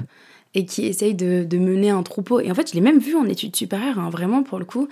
et 0.54 0.66
qui 0.66 0.86
essaye 0.86 1.14
de, 1.14 1.46
de, 1.46 1.58
mener 1.58 1.92
un 1.92 2.04
troupeau. 2.04 2.40
Et 2.40 2.52
en 2.52 2.56
fait, 2.56 2.70
je 2.70 2.74
l'ai 2.74 2.82
même 2.82 3.00
vu 3.00 3.16
en 3.16 3.26
études 3.26 3.56
supérieures, 3.56 4.00
hein, 4.00 4.10
vraiment 4.10 4.44
pour 4.44 4.60
le 4.60 4.66
coup. 4.66 4.90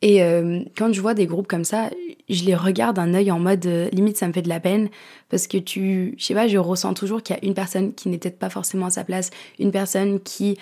Et 0.00 0.22
euh, 0.22 0.60
quand 0.76 0.92
je 0.92 1.00
vois 1.00 1.14
des 1.14 1.26
groupes 1.26 1.48
comme 1.48 1.64
ça, 1.64 1.90
je 2.28 2.44
les 2.44 2.54
regarde 2.54 2.96
d'un 2.96 3.14
œil 3.14 3.30
en 3.32 3.40
mode 3.40 3.66
euh, 3.66 3.88
limite 3.90 4.16
ça 4.16 4.28
me 4.28 4.32
fait 4.32 4.42
de 4.42 4.48
la 4.48 4.60
peine 4.60 4.90
parce 5.28 5.48
que 5.48 5.58
tu, 5.58 6.14
je 6.18 6.24
sais 6.24 6.34
pas, 6.34 6.46
je 6.46 6.58
ressens 6.58 6.94
toujours 6.94 7.22
qu'il 7.22 7.34
y 7.34 7.38
a 7.38 7.44
une 7.44 7.54
personne 7.54 7.92
qui 7.94 8.08
n'est 8.08 8.18
peut-être 8.18 8.38
pas 8.38 8.50
forcément 8.50 8.86
à 8.86 8.90
sa 8.90 9.02
place, 9.02 9.30
une 9.58 9.72
personne 9.72 10.20
qui, 10.20 10.56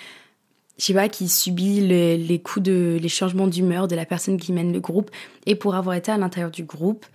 je 0.79 0.85
sais 0.85 0.93
pas, 0.93 1.07
qui 1.07 1.29
subit 1.29 1.81
les, 1.81 2.17
les 2.17 2.39
coups 2.39 2.63
de, 2.63 2.97
les 2.99 3.09
changements 3.09 3.47
d'humeur 3.47 3.87
de 3.87 3.95
la 3.95 4.05
personne 4.05 4.37
qui 4.37 4.53
mène 4.53 4.73
le 4.73 4.79
groupe. 4.79 5.11
Et 5.45 5.53
pour 5.53 5.75
avoir 5.75 5.95
été 5.95 6.11
à 6.11 6.17
l'intérieur 6.17 6.51
du 6.51 6.63
groupe, 6.63 7.05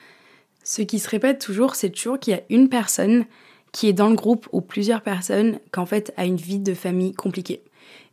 ce 0.62 0.82
qui 0.82 1.00
se 1.00 1.08
répète 1.08 1.40
toujours, 1.40 1.74
c'est 1.74 1.90
toujours 1.90 2.20
qu'il 2.20 2.34
y 2.34 2.36
a 2.36 2.42
une 2.50 2.68
personne 2.68 3.24
qui 3.72 3.88
est 3.88 3.92
dans 3.92 4.08
le 4.08 4.14
groupe 4.14 4.48
ou 4.52 4.60
plusieurs 4.60 5.00
personnes 5.00 5.58
qu'en 5.72 5.86
fait 5.86 6.12
a 6.16 6.24
une 6.24 6.36
vie 6.36 6.60
de 6.60 6.74
famille 6.74 7.14
compliquée. 7.14 7.62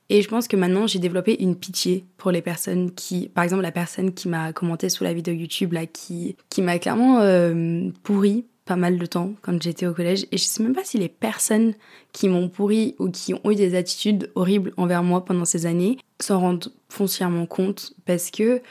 Et 0.10 0.22
je 0.22 0.28
pense 0.28 0.48
que 0.48 0.56
maintenant, 0.56 0.88
j'ai 0.88 1.00
développé 1.00 1.38
une 1.39 1.56
pitié 1.56 2.06
pour 2.18 2.32
les 2.32 2.42
personnes 2.42 2.92
qui, 2.92 3.30
par 3.30 3.44
exemple, 3.44 3.62
la 3.62 3.72
personne 3.72 4.13
qui 4.13 4.28
m'a 4.28 4.54
commenté 4.54 4.89
sous 4.89 5.04
la 5.04 5.13
vidéo 5.13 5.36
YouTube, 5.36 5.75
qui 5.94 6.36
m'a 6.62 6.80
clairement 6.80 7.20
euh, 7.22 7.89
pourri 8.04 8.46
pas 8.70 8.75
mal 8.75 9.00
de 9.00 9.06
temps 9.08 9.34
quand 9.42 9.62
j'étais 9.62 9.88
au 9.88 9.94
collège. 9.94 10.28
Et 10.32 10.38
je 10.38 10.44
sais 10.44 10.62
même 10.62 10.75
pas 10.75 10.84
si 10.84 11.00
les 11.00 11.10
personnes 11.10 11.74
qui 12.12 12.30
m'ont 12.30 12.50
pourri 12.50 12.96
ou 13.00 13.10
qui 13.10 13.34
ont 13.34 13.51
eu 13.51 13.56
des 13.56 13.75
attitudes 13.75 14.32
horribles 14.36 14.74
envers 14.78 15.01
moi 15.01 15.25
pendant 15.25 15.46
ces 15.46 15.66
années 15.66 15.98
s'en 16.20 16.39
rendent 16.39 16.72
foncièrement 16.88 17.48
compte 17.48 17.94
parce 18.06 18.30
que 18.30 18.62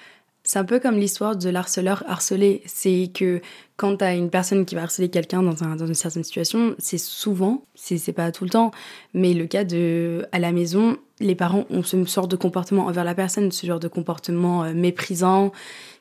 c'est 0.49 0.59
un 0.59 0.65
peu 0.65 0.81
comme 0.81 0.97
l'histoire 0.97 1.37
de 1.37 1.51
l'harceleur 1.51 2.03
harcelé. 2.09 2.63
C'est 2.65 3.11
que 3.13 3.43
quand 3.77 3.99
t'as 3.99 4.17
une 4.17 4.31
personne 4.31 4.65
qui 4.65 4.75
va 4.77 4.85
harceler 4.85 5.11
quelqu'un 5.11 5.43
dans, 5.43 5.63
un, 5.63 5.77
dans 5.77 5.87
une 5.87 5.93
certaine 5.93 6.25
situation, 6.25 6.75
c'est 6.79 6.97
souvent, 6.97 7.65
c'est 7.75 8.15
pas 8.15 8.33
tout 8.33 8.45
le 8.45 8.51
temps, 8.51 8.71
mais 9.13 9.35
le 9.35 9.47
cas 9.47 9.65
de 9.65 10.25
à 10.33 10.39
la 10.39 10.53
maison, 10.53 10.97
les 11.21 11.35
parents 11.35 11.67
ont 11.69 11.83
ce 11.83 12.03
genre 12.07 12.29
de 12.29 12.37
comportement 12.37 12.87
envers 12.87 13.05
la 13.05 13.15
personne, 13.15 13.53
ce 13.53 13.67
genre 13.67 13.79
de 13.79 13.89
comportement 13.89 14.65
euh, 14.65 14.73
méprisant, 14.73 15.53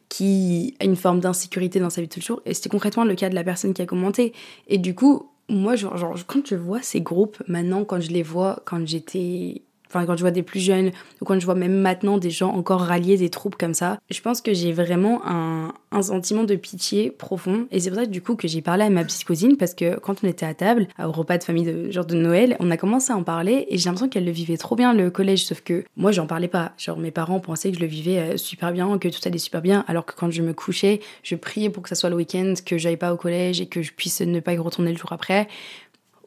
qui 0.08 0.76
a 0.80 0.86
une 0.86 0.96
forme 0.96 1.20
d'insécurité 1.20 1.82
dans 1.82 1.90
sa 1.90 2.00
vie 2.00 2.08
de 2.08 2.14
tous 2.14 2.22
les 2.22 2.26
jours. 2.26 2.42
Et 2.46 2.54
c'était 2.54 2.70
concrètement 2.70 3.04
le 3.04 3.16
cas 3.16 3.28
de 3.28 3.36
la 3.36 3.44
personne 3.44 3.74
qui 3.74 3.82
a 3.82 3.86
commenté. 3.86 4.32
Et 4.70 4.78
du 4.78 4.96
coup, 4.96 5.30
moi, 5.50 5.76
genre, 5.76 6.16
quand 6.26 6.48
je 6.48 6.56
vois 6.56 6.82
ces 6.82 7.02
groupes, 7.02 7.44
maintenant, 7.50 7.84
quand 7.84 8.00
je 8.00 8.12
les 8.12 8.24
vois, 8.24 8.62
quand 8.64 8.88
j'étais 8.88 9.64
Enfin, 9.90 10.06
quand 10.06 10.16
je 10.16 10.22
vois 10.22 10.32
des 10.32 10.44
plus 10.44 10.60
jeunes, 10.60 10.92
ou 11.22 11.26
quand 11.26 11.40
je 11.40 11.46
vois 11.46 11.56
même 11.56 11.80
maintenant 11.80 12.18
des 12.18 12.30
gens 12.30 12.50
encore 12.50 12.82
rallier 12.82 13.18
des 13.18 13.30
troupes 13.30 13.56
comme 13.56 13.74
ça, 13.74 14.00
je 14.10 14.22
pense 14.22 14.42
que 14.42 14.54
j'ai 14.54 14.72
vraiment 14.72 15.22
un, 15.26 15.74
sentiment 16.02 16.44
de 16.44 16.56
pitié 16.56 17.10
profond. 17.10 17.66
Et 17.72 17.80
c'est 17.80 17.90
pour 17.90 18.00
ça 18.00 18.06
du 18.06 18.22
coup 18.22 18.36
que 18.36 18.48
j'ai 18.48 18.62
parlé 18.62 18.84
à 18.84 18.90
ma 18.90 19.04
petite 19.04 19.26
cousine, 19.26 19.58
parce 19.58 19.74
que 19.74 19.98
quand 20.00 20.24
on 20.24 20.28
était 20.28 20.46
à 20.46 20.54
table, 20.54 20.88
au 21.04 21.12
repas 21.12 21.40
de 21.40 21.44
famille 21.44 21.66
de 21.66 21.90
genre 21.90 22.06
de 22.06 22.16
Noël, 22.16 22.56
on 22.60 22.70
a 22.70 22.78
commencé 22.78 23.12
à 23.12 23.18
en 23.18 23.24
parler, 23.24 23.66
et 23.70 23.78
j'ai 23.78 23.86
l'impression 23.86 24.08
qu'elle 24.08 24.26
le 24.26 24.32
vivait 24.32 24.58
trop 24.58 24.76
bien 24.76 24.94
le 24.94 25.10
collège, 25.10 25.46
sauf 25.46 25.62
que 25.62 25.84
moi 25.96 26.12
j'en 26.12 26.28
parlais 26.28 26.48
pas. 26.48 26.74
Genre 26.78 26.98
mes 26.98 27.12
parents 27.12 27.40
pensaient 27.40 27.72
que 27.72 27.78
je 27.78 27.82
le 27.82 27.88
vivais 27.88 28.20
euh, 28.20 28.38
super 28.38 28.72
bien, 28.72 28.98
que 29.00 29.08
tout 29.08 29.20
allait 29.26 29.38
super 29.38 29.62
bien, 29.62 29.84
alors 29.88 30.06
que 30.06 30.14
quand 30.16 30.30
je 30.30 30.42
me 30.44 30.54
couchais, 30.54 31.00
je 31.24 31.36
priais 31.36 31.70
pour 31.70 31.82
que 31.84 31.90
ça 31.90 31.96
soit 31.96 32.10
le 32.10 32.16
week-end, 32.16 32.54
que 32.66 32.78
j'aille 32.78 32.98
pas 32.98 33.14
au 33.14 33.18
collège 33.18 33.60
et 33.60 33.66
que 33.66 33.82
je 33.82 33.92
puisse 33.94 34.22
ne 34.22 34.40
pas 34.40 34.54
y 34.54 34.58
retourner 34.58 34.92
le 34.92 34.98
jour 34.98 35.12
après 35.12 35.48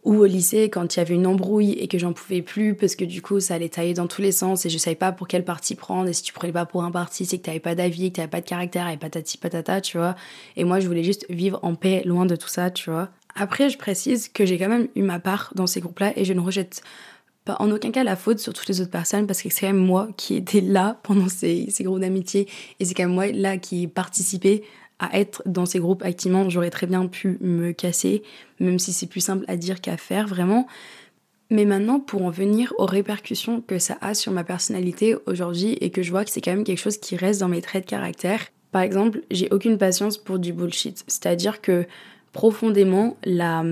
ou 0.04 0.16
au 0.16 0.24
lycée 0.24 0.70
quand 0.70 0.96
il 0.96 0.98
y 0.98 1.02
avait 1.02 1.14
une 1.14 1.26
embrouille 1.26 1.72
et 1.72 1.86
que 1.86 1.98
j'en 1.98 2.12
pouvais 2.12 2.42
plus 2.42 2.74
parce 2.74 2.96
que 2.96 3.04
du 3.04 3.20
coup 3.20 3.38
ça 3.40 3.54
allait 3.54 3.68
tailler 3.68 3.94
dans 3.94 4.06
tous 4.06 4.22
les 4.22 4.32
sens 4.32 4.64
et 4.64 4.70
je 4.70 4.78
savais 4.78 4.96
pas 4.96 5.12
pour 5.12 5.28
quel 5.28 5.44
parti 5.44 5.74
prendre 5.74 6.08
et 6.08 6.12
si 6.12 6.22
tu 6.22 6.32
prenais 6.32 6.52
pas 6.52 6.64
pour 6.64 6.84
un 6.84 6.90
parti 6.90 7.26
c'est 7.26 7.38
que 7.38 7.42
t'avais 7.42 7.60
pas 7.60 7.74
d'avis, 7.74 8.10
que 8.10 8.16
t'avais 8.16 8.28
pas 8.28 8.40
de 8.40 8.46
caractère 8.46 8.88
et 8.88 8.96
patati 8.96 9.36
patata 9.36 9.80
tu 9.80 9.98
vois. 9.98 10.16
Et 10.56 10.64
moi 10.64 10.80
je 10.80 10.86
voulais 10.86 11.04
juste 11.04 11.26
vivre 11.28 11.58
en 11.62 11.74
paix 11.74 12.02
loin 12.04 12.24
de 12.24 12.36
tout 12.36 12.48
ça 12.48 12.70
tu 12.70 12.90
vois. 12.90 13.10
Après 13.34 13.68
je 13.68 13.76
précise 13.76 14.28
que 14.28 14.46
j'ai 14.46 14.58
quand 14.58 14.68
même 14.68 14.88
eu 14.94 15.02
ma 15.02 15.20
part 15.20 15.52
dans 15.54 15.66
ces 15.66 15.80
groupes 15.80 15.98
là 15.98 16.12
et 16.16 16.24
je 16.24 16.32
ne 16.32 16.40
rejette 16.40 16.82
pas 17.44 17.56
en 17.58 17.70
aucun 17.70 17.90
cas 17.90 18.04
la 18.04 18.16
faute 18.16 18.38
sur 18.38 18.52
toutes 18.54 18.68
les 18.68 18.80
autres 18.80 18.90
personnes 18.90 19.26
parce 19.26 19.42
que 19.42 19.50
c'est 19.50 19.60
quand 19.62 19.72
même 19.72 19.76
moi 19.76 20.08
qui 20.16 20.36
étais 20.36 20.60
là 20.60 20.98
pendant 21.02 21.28
ces, 21.28 21.70
ces 21.70 21.84
groupes 21.84 22.00
d'amitié 22.00 22.48
et 22.78 22.84
c'est 22.84 22.94
quand 22.94 23.04
même 23.04 23.14
moi 23.14 23.26
là 23.32 23.58
qui 23.58 23.86
participais 23.86 24.62
à 25.00 25.18
être 25.18 25.42
dans 25.46 25.66
ces 25.66 25.80
groupes 25.80 26.02
activement, 26.04 26.48
j'aurais 26.48 26.70
très 26.70 26.86
bien 26.86 27.06
pu 27.06 27.38
me 27.40 27.72
casser, 27.72 28.22
même 28.60 28.78
si 28.78 28.92
c'est 28.92 29.06
plus 29.06 29.20
simple 29.20 29.44
à 29.48 29.56
dire 29.56 29.80
qu'à 29.80 29.96
faire 29.96 30.28
vraiment. 30.28 30.66
Mais 31.50 31.64
maintenant, 31.64 31.98
pour 31.98 32.22
en 32.24 32.30
venir 32.30 32.72
aux 32.78 32.86
répercussions 32.86 33.60
que 33.60 33.78
ça 33.78 33.98
a 34.00 34.14
sur 34.14 34.30
ma 34.30 34.44
personnalité 34.44 35.16
aujourd'hui 35.26 35.72
et 35.80 35.90
que 35.90 36.02
je 36.02 36.10
vois 36.10 36.24
que 36.24 36.30
c'est 36.30 36.40
quand 36.40 36.52
même 36.52 36.64
quelque 36.64 36.78
chose 36.78 36.98
qui 36.98 37.16
reste 37.16 37.40
dans 37.40 37.48
mes 37.48 37.60
traits 37.60 37.84
de 37.86 37.90
caractère, 37.90 38.46
par 38.70 38.82
exemple, 38.82 39.22
j'ai 39.30 39.48
aucune 39.50 39.78
patience 39.78 40.16
pour 40.16 40.38
du 40.38 40.52
bullshit. 40.52 41.02
C'est-à-dire 41.08 41.60
que 41.60 41.86
profondément 42.32 43.16
la, 43.24 43.64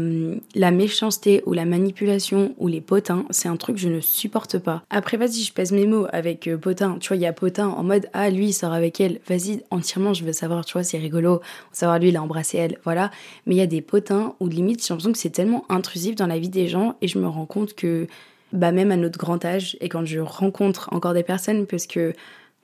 la 0.55 0.71
méchanceté 0.71 1.43
ou 1.47 1.53
la 1.53 1.65
manipulation 1.65 2.55
ou 2.59 2.67
les 2.67 2.81
potins, 2.81 3.25
c'est 3.31 3.49
un 3.49 3.57
truc 3.57 3.77
que 3.77 3.83
je 3.83 3.89
ne 3.89 4.01
supporte 4.01 4.59
pas. 4.59 4.83
Après, 4.91 5.17
vas-y, 5.17 5.43
je 5.43 5.53
pèse 5.53 5.73
mes 5.73 5.87
mots 5.87 6.07
avec 6.13 6.49
euh, 6.49 6.57
potin. 6.57 6.97
Tu 7.01 7.09
vois, 7.09 7.17
il 7.17 7.23
y 7.23 7.27
a 7.27 7.33
potin 7.33 7.69
en 7.69 7.85
mode 7.85 8.09
Ah, 8.13 8.31
lui, 8.31 8.47
il 8.47 8.53
sort 8.53 8.73
avec 8.73 9.01
elle. 9.01 9.21
Vas-y, 9.29 9.63
entièrement, 9.71 10.13
je 10.13 10.25
veux 10.25 10.33
savoir, 10.33 10.65
tu 10.65 10.73
vois, 10.73 10.83
c'est 10.83 10.99
rigolo. 10.99 11.41
Savoir, 11.73 11.99
lui, 11.99 12.09
il 12.09 12.17
a 12.17 12.23
embrassé 12.23 12.59
elle. 12.59 12.79
Voilà. 12.85 13.11
Mais 13.47 13.55
il 13.55 13.59
y 13.59 13.63
a 13.63 13.67
des 13.67 13.83
potins 13.83 14.35
où 14.41 14.49
limite, 14.49 14.85
j'ai 14.85 14.93
l'impression 14.93 15.13
que 15.13 15.19
c'est 15.19 15.31
tellement 15.31 15.65
intrusif 15.69 16.17
dans 16.17 16.27
la 16.27 16.39
vie 16.39 16.49
des 16.49 16.69
gens 16.69 16.97
et 17.01 17.09
je 17.09 17.19
me 17.19 17.29
rends 17.29 17.47
compte 17.47 17.75
que, 17.75 18.07
bah, 18.53 18.73
même 18.73 18.91
à 18.91 18.97
notre 18.97 19.19
grand 19.19 19.45
âge 19.45 19.77
et 19.81 19.89
quand 19.89 20.05
je 20.05 20.19
rencontre 20.19 20.89
encore 20.93 21.15
des 21.15 21.23
personnes, 21.23 21.67
parce 21.67 21.87
que 21.87 22.13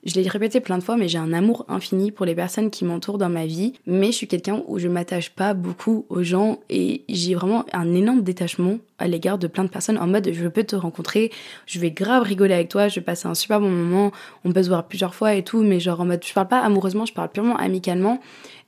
je 0.05 0.15
l'ai 0.15 0.27
répété 0.27 0.59
plein 0.59 0.77
de 0.77 0.83
fois, 0.83 0.97
mais 0.97 1.07
j'ai 1.07 1.17
un 1.17 1.33
amour 1.33 1.65
infini 1.67 2.11
pour 2.11 2.25
les 2.25 2.35
personnes 2.35 2.69
qui 2.69 2.85
m'entourent 2.85 3.17
dans 3.17 3.29
ma 3.29 3.45
vie. 3.45 3.73
Mais 3.87 4.07
je 4.07 4.17
suis 4.17 4.27
quelqu'un 4.27 4.61
où 4.67 4.77
je 4.77 4.87
m'attache 4.87 5.31
pas 5.31 5.53
beaucoup 5.53 6.05
aux 6.09 6.21
gens 6.21 6.59
et 6.69 7.03
j'ai 7.09 7.33
vraiment 7.33 7.65
un 7.73 7.93
énorme 7.93 8.21
détachement 8.21 8.77
à 8.99 9.07
l'égard 9.07 9.37
de 9.37 9.47
plein 9.47 9.63
de 9.63 9.69
personnes 9.69 9.97
en 9.97 10.07
mode 10.07 10.29
je 10.31 10.47
peux 10.47 10.63
te 10.63 10.75
rencontrer, 10.75 11.31
je 11.65 11.79
vais 11.79 11.91
grave 11.91 12.23
rigoler 12.23 12.53
avec 12.53 12.69
toi, 12.69 12.87
je 12.87 12.99
vais 12.99 13.03
passer 13.03 13.27
un 13.27 13.35
super 13.35 13.59
bon 13.59 13.69
moment, 13.69 14.11
on 14.45 14.53
peut 14.53 14.63
se 14.63 14.69
voir 14.69 14.87
plusieurs 14.87 15.15
fois 15.15 15.33
et 15.33 15.43
tout, 15.43 15.63
mais 15.63 15.79
genre 15.79 15.99
en 15.99 16.05
mode 16.05 16.23
je 16.23 16.33
parle 16.33 16.47
pas 16.47 16.59
amoureusement, 16.59 17.05
je 17.05 17.13
parle 17.13 17.29
purement 17.29 17.57
amicalement. 17.57 18.21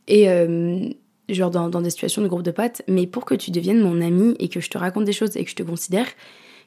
Et 0.08 0.30
euh, 0.30 0.90
genre 1.30 1.52
dans, 1.52 1.82
des 1.82 1.90
situations 1.90 2.22
de 2.22 2.28
groupe 2.28 2.44
de 2.44 2.52
potes, 2.52 2.82
mais 2.88 3.08
pour 3.08 3.26
que 3.26 3.36
tu 3.36 3.52
deviennes 3.52 3.82
mon 3.82 4.02
ami 4.02 4.36
et 4.40 4.50
que 4.50 4.60
je 4.60 4.70
te 4.70 4.78
raconte 4.78 5.06
des 5.06 5.14
choses 5.14 5.36
et 5.38 5.44
que 5.44 5.50
je 5.50 5.56
te 5.56 5.64
considère, 5.64 6.08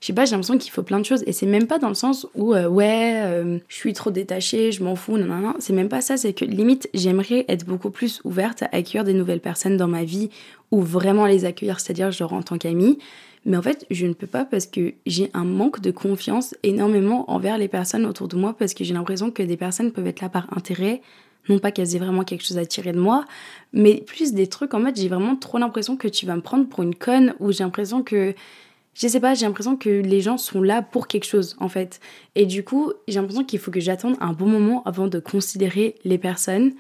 je 0.01 0.07
sais 0.07 0.13
pas, 0.15 0.25
j'ai 0.25 0.31
l'impression 0.31 0.57
qu'il 0.57 0.71
faut 0.71 0.83
plein 0.83 0.99
de 0.99 1.05
choses. 1.05 1.23
Et 1.27 1.33
c'est 1.33 1.47
même 1.47 1.67
pas 1.67 1.79
dans 1.79 1.91
le 1.91 1.95
sens 1.95 2.27
où, 2.35 2.55
euh, 2.55 2.67
ouais, 2.67 3.21
euh, 3.23 3.59
je 3.69 3.75
suis 3.75 3.93
trop 3.93 4.11
détachée, 4.11 4.73
je 4.73 4.83
m'en 4.83 4.97
fous, 4.97 5.19
non, 5.19 5.27
non, 5.27 5.39
non. 5.39 5.55
C'est 5.59 5.75
même 5.75 5.91
pas 5.91 6.01
ça, 6.01 6.17
c'est 6.17 6.33
que 6.33 6.47
limite, 6.47 6.89
j'aimerais 6.95 7.45
être 7.49 7.67
beaucoup 7.67 7.91
plus 7.91 8.23
ouverte 8.25 8.63
à 8.63 8.71
accueillir 8.73 9.05
des 9.05 9.13
nouvelles 9.13 9.41
personnes 9.41 9.77
dans 9.77 9.89
ma 9.89 10.05
vie 10.05 10.31
ou 10.71 10.81
vraiment 10.81 11.27
les 11.27 11.45
accueillir, 11.45 11.81
c'est-à-dire 11.81 12.13
genre 12.13 12.33
en 12.33 12.43
tant 12.43 12.57
qu'amie. 12.57 12.99
Mais 13.45 13.59
en 13.59 13.63
fait, 13.63 13.87
je 13.91 14.07
ne 14.07 14.15
peux 14.15 14.27
pas 14.27 14.47
parce 14.47 14.67
que 14.67 14.95
j'ai 15.07 15.31
un 15.35 15.45
manque 15.45 15.81
de 15.81 15.91
confiance 15.91 16.55
énormément 16.63 17.31
envers 17.31 17.59
les 17.59 17.69
personnes 17.69 18.07
autour 18.07 18.29
de 18.29 18.37
moi 18.37 18.55
parce 18.59 18.73
que 18.73 18.85
j'ai 18.85 18.95
l'impression 18.95 19.31
que 19.31 19.43
des 19.43 19.57
personnes 19.57 19.93
peuvent 19.93 20.07
être 20.07 20.21
là 20.21 20.31
par 20.31 20.47
intérêt, 20.57 21.03
non 21.49 21.59
pas 21.59 21.73
qu'elles 21.73 21.95
aient 21.95 21.99
vraiment 21.99 22.25
quelque 22.25 22.45
chose 22.45 22.59
à 22.59 22.65
tirer 22.65 22.93
de 22.93 23.01
moi, 23.01 23.25
mais 23.73 24.03
plus 24.07 24.33
des 24.33 24.47
trucs 24.47 24.73
en 24.75 24.81
mode 24.81 24.97
j'ai 24.97 25.09
vraiment 25.09 25.37
trop 25.37 25.59
l'impression 25.59 25.97
que 25.97 26.09
tu 26.09 26.27
vas 26.27 26.37
me 26.37 26.43
prendre 26.43 26.69
pour 26.69 26.83
une 26.83 26.95
conne 26.95 27.35
ou 27.41 27.51
j'ai 27.51 27.65
l'impression 27.65 28.03
que 28.03 28.35
je 28.95 29.09
sais 29.09 29.21
pas, 29.21 29.35
j'ai 29.35 29.47
l'impression 29.47 29.77
que 29.77 29.89
les 29.89 30.21
gens 30.21 30.37
sont 30.37 30.63
là 30.63 30.83
pour 30.83 31.07
quelque 31.07 31.25
chose 31.25 31.57
en 31.61 31.69
fait. 31.69 32.01
Et 32.35 32.47
du 32.47 32.65
coup, 32.65 32.93
j'ai 33.09 33.21
l'impression 33.21 33.45
qu'il 33.45 33.59
faut 33.59 33.71
que 33.71 33.81
j'attende 33.81 34.17
un 34.21 34.33
bon 34.33 34.47
moment 34.47 34.83
avant 34.85 35.07
de 35.07 35.19
considérer 35.19 35.95
les 36.05 36.19
personnes. 36.19 36.73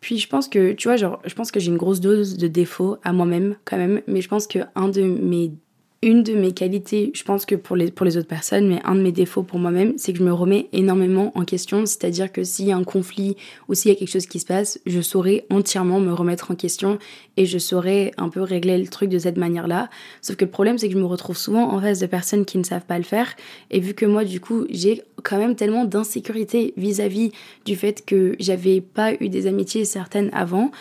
Puis 0.00 0.18
je 0.18 0.28
pense 0.28 0.48
que, 0.48 0.72
tu 0.72 0.88
vois, 0.88 0.96
genre, 0.96 1.20
je 1.24 1.34
pense 1.34 1.52
que 1.52 1.60
j'ai 1.60 1.70
une 1.70 1.76
grosse 1.76 2.00
dose 2.00 2.36
de 2.36 2.48
défauts 2.48 2.96
à 3.04 3.12
moi-même 3.12 3.56
quand 3.64 3.76
même, 3.76 4.02
mais 4.08 4.20
je 4.20 4.28
pense 4.28 4.46
que 4.46 4.58
un 4.74 4.88
de 4.88 5.02
mes 5.02 5.52
une 6.02 6.24
de 6.24 6.34
mes 6.34 6.52
qualités, 6.52 7.12
je 7.14 7.22
pense 7.22 7.46
que 7.46 7.54
pour 7.54 7.76
les, 7.76 7.92
pour 7.92 8.04
les 8.04 8.16
autres 8.16 8.26
personnes, 8.26 8.68
mais 8.68 8.80
un 8.84 8.96
de 8.96 9.00
mes 9.00 9.12
défauts 9.12 9.44
pour 9.44 9.60
moi-même, 9.60 9.94
c'est 9.96 10.12
que 10.12 10.18
je 10.18 10.24
me 10.24 10.32
remets 10.32 10.68
énormément 10.72 11.30
en 11.36 11.44
question. 11.44 11.86
C'est-à-dire 11.86 12.32
que 12.32 12.42
s'il 12.42 12.66
y 12.66 12.72
a 12.72 12.76
un 12.76 12.82
conflit 12.82 13.36
ou 13.68 13.74
s'il 13.74 13.90
y 13.90 13.94
a 13.94 13.96
quelque 13.96 14.10
chose 14.10 14.26
qui 14.26 14.40
se 14.40 14.46
passe, 14.46 14.80
je 14.84 15.00
saurais 15.00 15.46
entièrement 15.48 16.00
me 16.00 16.12
remettre 16.12 16.50
en 16.50 16.56
question 16.56 16.98
et 17.36 17.46
je 17.46 17.56
saurais 17.58 18.10
un 18.16 18.30
peu 18.30 18.42
régler 18.42 18.78
le 18.78 18.88
truc 18.88 19.10
de 19.10 19.18
cette 19.18 19.36
manière-là. 19.36 19.90
Sauf 20.22 20.34
que 20.34 20.44
le 20.44 20.50
problème, 20.50 20.76
c'est 20.76 20.88
que 20.88 20.94
je 20.94 20.98
me 20.98 21.06
retrouve 21.06 21.36
souvent 21.36 21.72
en 21.72 21.80
face 21.80 22.00
de 22.00 22.06
personnes 22.06 22.44
qui 22.44 22.58
ne 22.58 22.64
savent 22.64 22.84
pas 22.84 22.98
le 22.98 23.04
faire. 23.04 23.36
Et 23.70 23.78
vu 23.78 23.94
que 23.94 24.04
moi, 24.04 24.24
du 24.24 24.40
coup, 24.40 24.66
j'ai 24.70 25.02
quand 25.22 25.38
même 25.38 25.54
tellement 25.54 25.84
d'insécurité 25.84 26.74
vis-à-vis 26.76 27.30
du 27.64 27.76
fait 27.76 28.04
que 28.04 28.34
j'avais 28.40 28.80
pas 28.80 29.14
eu 29.20 29.28
des 29.28 29.46
amitiés 29.46 29.84
certaines 29.84 30.30
avant, 30.32 30.72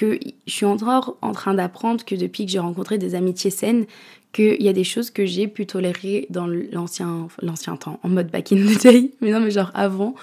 que 0.00 0.18
je 0.46 0.52
suis 0.52 0.64
encore 0.64 1.18
en 1.20 1.32
train 1.32 1.52
d'apprendre 1.52 2.02
que 2.06 2.14
depuis 2.14 2.46
que 2.46 2.52
j'ai 2.52 2.58
rencontré 2.58 2.96
des 2.96 3.14
amitiés 3.14 3.50
saines, 3.50 3.84
qu'il 4.32 4.62
y 4.62 4.68
a 4.68 4.72
des 4.72 4.84
choses 4.84 5.10
que 5.10 5.26
j'ai 5.26 5.48
pu 5.48 5.66
tolérer 5.66 6.26
dans 6.30 6.46
l'ancien, 6.46 7.28
l'ancien 7.42 7.76
temps, 7.76 7.98
en 8.02 8.08
mode 8.08 8.30
back 8.30 8.52
in 8.52 8.56
the 8.56 8.82
day, 8.82 9.10
mais 9.20 9.30
non, 9.30 9.40
mais 9.40 9.50
genre 9.50 9.70
avant, 9.74 10.14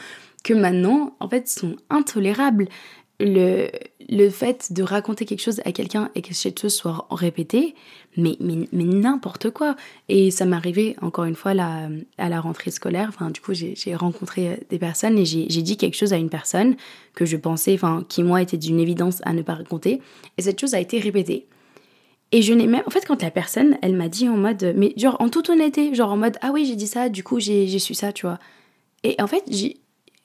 que 0.43 0.53
maintenant, 0.53 1.15
en 1.19 1.29
fait, 1.29 1.47
sont 1.47 1.75
intolérables. 1.89 2.67
Le, 3.19 3.69
le 4.09 4.29
fait 4.29 4.71
de 4.71 4.83
raconter 4.83 5.25
quelque 5.25 5.41
chose 5.41 5.59
à 5.65 5.71
quelqu'un 5.71 6.11
et 6.13 6.21
que 6.21 6.35
cette 6.35 6.61
chose 6.61 6.75
soit 6.75 7.07
répétée, 7.09 7.73
mais, 8.15 8.37
mais, 8.39 8.69
mais 8.71 8.83
n'importe 8.83 9.49
quoi. 9.49 9.75
Et 10.07 10.31
ça 10.31 10.45
m'est 10.45 10.55
arrivé, 10.55 10.95
encore 11.01 11.25
une 11.25 11.35
fois, 11.35 11.53
là, 11.53 11.89
à 12.17 12.29
la 12.29 12.39
rentrée 12.39 12.71
scolaire. 12.71 13.07
Enfin, 13.09 13.31
du 13.31 13.41
coup, 13.41 13.53
j'ai 13.53 13.95
rencontré 13.95 14.59
des 14.69 14.77
personnes 14.79 15.17
et 15.17 15.25
j'ai 15.25 15.47
dit 15.47 15.77
quelque 15.77 15.97
chose 15.97 16.13
à 16.13 16.17
une 16.17 16.29
personne 16.29 16.75
que 17.15 17.25
je 17.25 17.37
pensais, 17.37 17.73
enfin, 17.73 18.05
qui, 18.07 18.23
moi, 18.23 18.41
était 18.41 18.57
d'une 18.57 18.79
évidence 18.79 19.19
à 19.23 19.33
ne 19.33 19.41
pas 19.41 19.55
raconter. 19.55 19.99
Et 20.37 20.43
cette 20.43 20.59
chose 20.59 20.75
a 20.75 20.79
été 20.79 20.99
répétée. 20.99 21.47
Et 22.31 22.41
je 22.41 22.53
n'ai 22.53 22.67
même. 22.67 22.83
En 22.85 22.89
fait, 22.89 23.05
quand 23.05 23.21
la 23.21 23.31
personne, 23.31 23.77
elle 23.81 23.95
m'a 23.95 24.09
dit 24.09 24.27
en 24.27 24.37
mode. 24.37 24.73
Mais 24.75 24.93
genre, 24.97 25.15
en 25.19 25.29
toute 25.29 25.49
honnêteté, 25.49 25.95
genre 25.95 26.11
en 26.11 26.17
mode 26.17 26.37
Ah 26.41 26.51
oui, 26.53 26.65
j'ai 26.65 26.75
dit 26.75 26.87
ça, 26.87 27.09
du 27.09 27.23
coup, 27.23 27.39
j'ai 27.39 27.79
su 27.79 27.93
ça, 27.93 28.11
tu 28.11 28.25
vois. 28.25 28.39
Et 29.03 29.15
en 29.21 29.27
fait, 29.27 29.45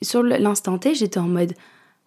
sur 0.02 0.22
l'instant 0.22 0.78
T, 0.78 0.94
j'étais 0.94 1.18
en 1.18 1.28
mode 1.28 1.52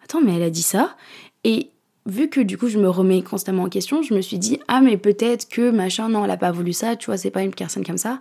attends, 0.06 0.20
mais 0.20 0.36
elle 0.36 0.42
a 0.42 0.50
dit 0.50 0.62
ça. 0.62 0.96
Et 1.44 1.70
vu 2.06 2.28
que 2.28 2.40
du 2.40 2.56
coup 2.56 2.68
je 2.68 2.78
me 2.78 2.88
remets 2.88 3.22
constamment 3.22 3.64
en 3.64 3.68
question, 3.68 4.02
je 4.02 4.14
me 4.14 4.20
suis 4.20 4.38
dit 4.38 4.60
ah 4.68 4.80
mais 4.80 4.96
peut-être 4.96 5.48
que 5.48 5.70
machin 5.70 6.08
non 6.08 6.24
elle 6.24 6.30
a 6.30 6.36
pas 6.36 6.52
voulu 6.52 6.72
ça, 6.72 6.96
tu 6.96 7.06
vois 7.06 7.16
c'est 7.16 7.30
pas 7.30 7.42
une 7.42 7.54
personne 7.54 7.84
comme 7.84 7.98
ça. 7.98 8.20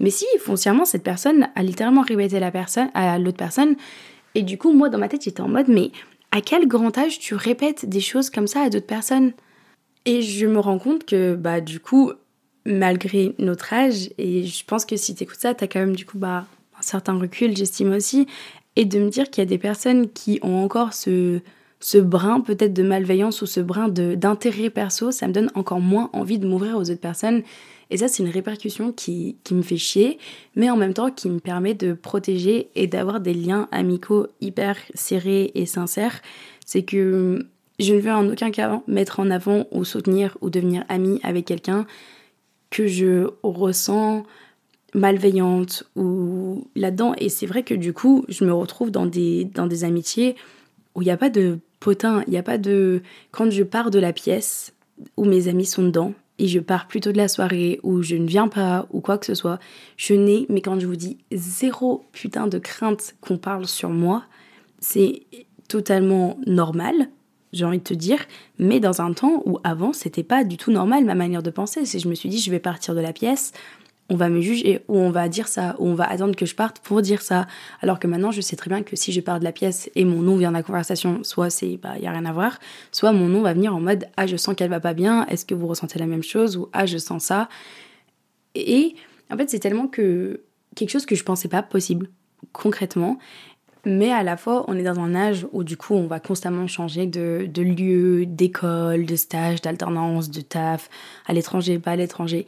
Mais 0.00 0.10
si 0.10 0.26
foncièrement 0.40 0.84
cette 0.84 1.02
personne 1.02 1.48
a 1.54 1.62
littéralement 1.62 2.02
répété 2.02 2.40
la 2.40 2.50
personne 2.50 2.90
à 2.94 3.18
l'autre 3.18 3.36
personne 3.36 3.76
et 4.34 4.42
du 4.42 4.58
coup 4.58 4.72
moi 4.72 4.88
dans 4.88 4.98
ma 4.98 5.08
tête 5.08 5.22
j'étais 5.24 5.40
en 5.40 5.48
mode 5.48 5.68
mais 5.68 5.90
à 6.32 6.40
quel 6.40 6.66
grand 6.66 6.96
âge 6.98 7.18
tu 7.18 7.34
répètes 7.34 7.88
des 7.88 8.00
choses 8.00 8.30
comme 8.30 8.46
ça 8.46 8.62
à 8.62 8.70
d'autres 8.70 8.86
personnes? 8.86 9.32
Et 10.06 10.22
je 10.22 10.46
me 10.46 10.58
rends 10.58 10.78
compte 10.78 11.04
que 11.04 11.34
bah 11.34 11.60
du 11.60 11.80
coup 11.80 12.12
malgré 12.64 13.34
notre 13.38 13.72
âge 13.72 14.10
et 14.18 14.44
je 14.44 14.64
pense 14.64 14.84
que 14.84 14.96
si 14.96 15.14
t'écoutes 15.14 15.38
ça 15.38 15.54
t'as 15.54 15.66
quand 15.66 15.78
même 15.78 15.94
du 15.94 16.04
coup 16.04 16.18
bah 16.18 16.46
un 16.76 16.82
certain 16.82 17.16
recul 17.16 17.56
j'estime 17.56 17.92
aussi 17.92 18.26
et 18.74 18.84
de 18.84 18.98
me 18.98 19.08
dire 19.08 19.30
qu'il 19.30 19.42
y 19.42 19.46
a 19.46 19.48
des 19.48 19.58
personnes 19.58 20.10
qui 20.10 20.40
ont 20.42 20.56
encore 20.64 20.94
ce 20.94 21.40
ce 21.80 21.98
brin 21.98 22.40
peut-être 22.40 22.72
de 22.72 22.82
malveillance 22.82 23.42
ou 23.42 23.46
ce 23.46 23.60
brin 23.60 23.88
d'intérêt 23.88 24.70
perso, 24.70 25.10
ça 25.10 25.28
me 25.28 25.32
donne 25.32 25.50
encore 25.54 25.80
moins 25.80 26.10
envie 26.12 26.38
de 26.38 26.46
m'ouvrir 26.46 26.76
aux 26.76 26.90
autres 26.90 27.00
personnes. 27.00 27.42
Et 27.90 27.98
ça, 27.98 28.08
c'est 28.08 28.22
une 28.22 28.30
répercussion 28.30 28.92
qui, 28.92 29.36
qui, 29.44 29.54
me 29.54 29.62
fait 29.62 29.76
chier, 29.76 30.18
mais 30.56 30.70
en 30.70 30.76
même 30.76 30.94
temps 30.94 31.10
qui 31.10 31.30
me 31.30 31.38
permet 31.38 31.74
de 31.74 31.92
protéger 31.92 32.70
et 32.74 32.88
d'avoir 32.88 33.20
des 33.20 33.34
liens 33.34 33.68
amicaux 33.70 34.26
hyper 34.40 34.76
serrés 34.94 35.52
et 35.54 35.66
sincères. 35.66 36.20
C'est 36.64 36.82
que 36.82 37.46
je 37.78 37.94
ne 37.94 38.00
veux 38.00 38.12
en 38.12 38.28
aucun 38.28 38.50
cas 38.50 38.80
mettre 38.86 39.20
en 39.20 39.30
avant 39.30 39.66
ou 39.70 39.84
soutenir 39.84 40.36
ou 40.40 40.50
devenir 40.50 40.84
amie 40.88 41.20
avec 41.22 41.44
quelqu'un 41.44 41.86
que 42.70 42.86
je 42.86 43.28
ressens 43.42 44.24
malveillante 44.94 45.84
ou 45.94 46.66
là-dedans. 46.74 47.14
Et 47.18 47.28
c'est 47.28 47.46
vrai 47.46 47.62
que 47.62 47.74
du 47.74 47.92
coup, 47.92 48.24
je 48.28 48.44
me 48.44 48.52
retrouve 48.52 48.90
dans 48.90 49.06
des, 49.06 49.44
dans 49.44 49.66
des 49.66 49.84
amitiés 49.84 50.36
où 50.94 51.02
il 51.02 51.04
n'y 51.04 51.10
a 51.10 51.16
pas 51.16 51.30
de 51.30 51.58
potin, 51.80 52.22
il 52.26 52.30
n'y 52.30 52.38
a 52.38 52.42
pas 52.42 52.58
de... 52.58 53.02
Quand 53.30 53.50
je 53.50 53.62
pars 53.62 53.90
de 53.90 53.98
la 53.98 54.12
pièce 54.12 54.72
où 55.16 55.24
mes 55.24 55.48
amis 55.48 55.66
sont 55.66 55.82
dedans 55.82 56.14
et 56.38 56.48
je 56.48 56.58
pars 56.58 56.88
plutôt 56.88 57.12
de 57.12 57.18
la 57.18 57.28
soirée 57.28 57.80
où 57.82 58.02
je 58.02 58.16
ne 58.16 58.26
viens 58.26 58.48
pas 58.48 58.86
ou 58.90 59.00
quoi 59.00 59.18
que 59.18 59.26
ce 59.26 59.34
soit, 59.34 59.58
je 59.96 60.14
n'ai, 60.14 60.46
mais 60.48 60.62
quand 60.62 60.80
je 60.80 60.86
vous 60.86 60.96
dis 60.96 61.18
zéro 61.32 62.04
putain 62.12 62.46
de 62.46 62.58
crainte 62.58 63.14
qu'on 63.20 63.36
parle 63.38 63.66
sur 63.66 63.90
moi, 63.90 64.24
c'est 64.80 65.22
totalement 65.68 66.38
normal, 66.46 67.08
j'ai 67.52 67.64
envie 67.64 67.78
de 67.78 67.84
te 67.84 67.94
dire, 67.94 68.18
mais 68.58 68.80
dans 68.80 69.00
un 69.00 69.12
temps 69.12 69.42
où 69.46 69.58
avant 69.64 69.92
c'était 69.92 70.22
pas 70.22 70.44
du 70.44 70.56
tout 70.56 70.70
normal 70.70 71.04
ma 71.04 71.14
manière 71.14 71.42
de 71.42 71.50
penser. 71.50 71.86
C'est 71.86 71.98
je 71.98 72.08
me 72.08 72.14
suis 72.14 72.28
dit 72.28 72.38
je 72.38 72.50
vais 72.50 72.58
partir 72.58 72.94
de 72.94 73.00
la 73.00 73.12
pièce, 73.12 73.52
on 74.08 74.16
va 74.16 74.28
me 74.28 74.40
juger 74.40 74.80
ou 74.88 74.98
on 74.98 75.10
va 75.10 75.28
dire 75.28 75.48
ça 75.48 75.74
ou 75.78 75.88
on 75.88 75.94
va 75.94 76.04
attendre 76.04 76.36
que 76.36 76.46
je 76.46 76.54
parte 76.54 76.78
pour 76.80 77.02
dire 77.02 77.22
ça 77.22 77.46
alors 77.80 77.98
que 77.98 78.06
maintenant 78.06 78.30
je 78.30 78.40
sais 78.40 78.56
très 78.56 78.68
bien 78.68 78.82
que 78.82 78.94
si 78.94 79.12
je 79.12 79.20
pars 79.20 79.40
de 79.40 79.44
la 79.44 79.52
pièce 79.52 79.90
et 79.94 80.04
mon 80.04 80.22
nom 80.22 80.36
vient 80.36 80.50
de 80.50 80.56
la 80.56 80.62
conversation 80.62 81.24
soit 81.24 81.50
c'est 81.50 81.76
bah 81.76 81.98
y 81.98 82.06
a 82.06 82.12
rien 82.12 82.24
à 82.24 82.32
voir 82.32 82.58
soit 82.92 83.12
mon 83.12 83.26
nom 83.28 83.42
va 83.42 83.52
venir 83.52 83.74
en 83.74 83.80
mode 83.80 84.06
ah 84.16 84.26
je 84.26 84.36
sens 84.36 84.54
qu'elle 84.54 84.70
va 84.70 84.80
pas 84.80 84.94
bien 84.94 85.26
est-ce 85.26 85.44
que 85.44 85.54
vous 85.54 85.66
ressentez 85.66 85.98
la 85.98 86.06
même 86.06 86.22
chose 86.22 86.56
ou 86.56 86.68
ah 86.72 86.86
je 86.86 86.98
sens 86.98 87.24
ça 87.24 87.48
et 88.54 88.94
en 89.32 89.36
fait 89.36 89.50
c'est 89.50 89.58
tellement 89.58 89.88
que 89.88 90.42
quelque 90.76 90.90
chose 90.90 91.06
que 91.06 91.16
je 91.16 91.24
pensais 91.24 91.48
pas 91.48 91.62
possible 91.62 92.08
concrètement 92.52 93.18
mais 93.86 94.10
à 94.10 94.24
la 94.24 94.36
fois, 94.36 94.64
on 94.66 94.76
est 94.76 94.82
dans 94.82 94.98
un 94.98 95.14
âge 95.14 95.46
où 95.52 95.62
du 95.62 95.76
coup, 95.76 95.94
on 95.94 96.08
va 96.08 96.18
constamment 96.18 96.66
changer 96.66 97.06
de, 97.06 97.48
de 97.48 97.62
lieu, 97.62 98.26
d'école, 98.26 99.06
de 99.06 99.14
stage, 99.14 99.62
d'alternance, 99.62 100.28
de 100.28 100.40
taf, 100.40 100.90
à 101.24 101.32
l'étranger, 101.32 101.78
pas 101.78 101.92
à 101.92 101.96
l'étranger. 101.96 102.46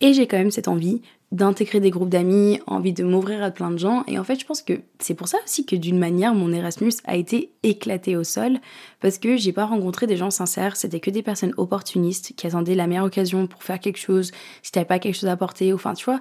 Et 0.00 0.12
j'ai 0.12 0.26
quand 0.26 0.36
même 0.36 0.50
cette 0.50 0.66
envie 0.66 1.00
d'intégrer 1.32 1.78
des 1.78 1.90
groupes 1.90 2.08
d'amis, 2.08 2.58
envie 2.66 2.92
de 2.92 3.04
m'ouvrir 3.04 3.42
à 3.44 3.52
plein 3.52 3.70
de 3.70 3.78
gens. 3.78 4.02
Et 4.08 4.18
en 4.18 4.24
fait, 4.24 4.40
je 4.40 4.44
pense 4.44 4.62
que 4.62 4.80
c'est 4.98 5.14
pour 5.14 5.28
ça 5.28 5.38
aussi 5.44 5.64
que 5.64 5.76
d'une 5.76 5.98
manière, 5.98 6.34
mon 6.34 6.52
Erasmus 6.52 6.94
a 7.04 7.14
été 7.14 7.52
éclaté 7.62 8.16
au 8.16 8.24
sol, 8.24 8.58
parce 9.00 9.18
que 9.18 9.36
j'ai 9.36 9.52
pas 9.52 9.66
rencontré 9.66 10.08
des 10.08 10.16
gens 10.16 10.30
sincères, 10.30 10.74
c'était 10.74 10.98
que 10.98 11.10
des 11.10 11.22
personnes 11.22 11.54
opportunistes 11.56 12.32
qui 12.36 12.48
attendaient 12.48 12.74
la 12.74 12.88
meilleure 12.88 13.04
occasion 13.04 13.46
pour 13.46 13.62
faire 13.62 13.78
quelque 13.78 13.98
chose, 13.98 14.32
si 14.62 14.72
t'avais 14.72 14.86
pas 14.86 14.98
quelque 14.98 15.14
chose 15.14 15.28
à 15.28 15.32
apporter, 15.32 15.72
enfin, 15.72 15.94
tu 15.94 16.04
vois, 16.04 16.20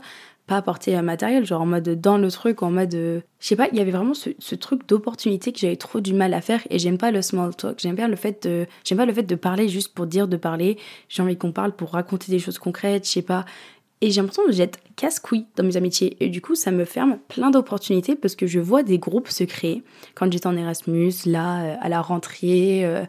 pas 0.50 0.58
apporter 0.58 0.96
un 0.96 1.04
matériel, 1.04 1.46
genre 1.46 1.62
en 1.62 1.66
mode 1.66 2.02
dans 2.02 2.18
le 2.18 2.30
truc, 2.32 2.64
en 2.64 2.72
mode. 2.72 2.96
Euh, 2.96 3.22
je 3.40 3.48
sais 3.48 3.56
pas, 3.56 3.68
il 3.72 3.78
y 3.78 3.82
avait 3.82 3.92
vraiment 3.92 4.14
ce, 4.14 4.56
truc 4.56 4.88
d'opportunité 4.88 5.54
que 5.54 5.60
j'avais 5.60 5.76
trop 5.76 6.02
du 6.02 6.14
mal 6.14 6.34
à 6.34 6.42
faire 6.42 6.62
et 6.70 6.80
j'aime 6.80 6.98
pas 6.98 7.12
le 7.12 7.22
small 7.22 7.56
talk. 7.56 7.80
J'aime 7.80 7.96
bien 7.96 8.08
le 8.08 8.16
fait 8.16 8.48
de. 8.48 8.66
J'aime 8.84 8.98
pas 8.98 9.06
le 9.06 9.14
fait 9.14 9.24
de 9.24 9.36
parler 9.36 9.70
juste 9.70 9.94
pour 9.94 10.08
dire 10.08 10.28
de 10.28 10.38
parler. 10.38 10.78
J'ai 11.08 11.22
envie 11.22 11.38
qu'on 11.38 11.52
parle 11.52 11.72
pour 11.74 11.92
raconter 11.92 12.32
des 12.32 12.40
choses 12.40 12.58
concrètes, 12.58 13.06
je 13.06 13.12
sais 13.12 13.22
pas. 13.22 13.46
Et 14.02 14.12
j'ai 14.12 14.22
l'impression 14.22 14.46
que 14.46 14.52
j'être 14.52 14.80
casse-couille 14.96 15.46
dans 15.56 15.64
mes 15.64 15.78
amitiés. 15.78 16.18
Et 16.20 16.30
du 16.30 16.42
coup, 16.42 16.56
ça 16.56 16.72
me 16.72 16.86
ferme 16.86 17.18
plein 17.28 17.52
d'opportunités 17.52 18.16
parce 18.16 18.36
que 18.36 18.48
je 18.48 18.60
vois 18.60 18.82
des 18.82 18.98
groupes 18.98 19.28
se 19.28 19.44
créer. 19.44 19.84
Quand 20.16 20.32
j'étais 20.32 20.48
en 20.48 20.56
Erasmus, 20.56 21.14
là, 21.26 21.64
euh, 21.64 21.76
à 21.80 21.90
la 21.90 22.02
rentrée, 22.02 22.86
euh, 22.86 23.04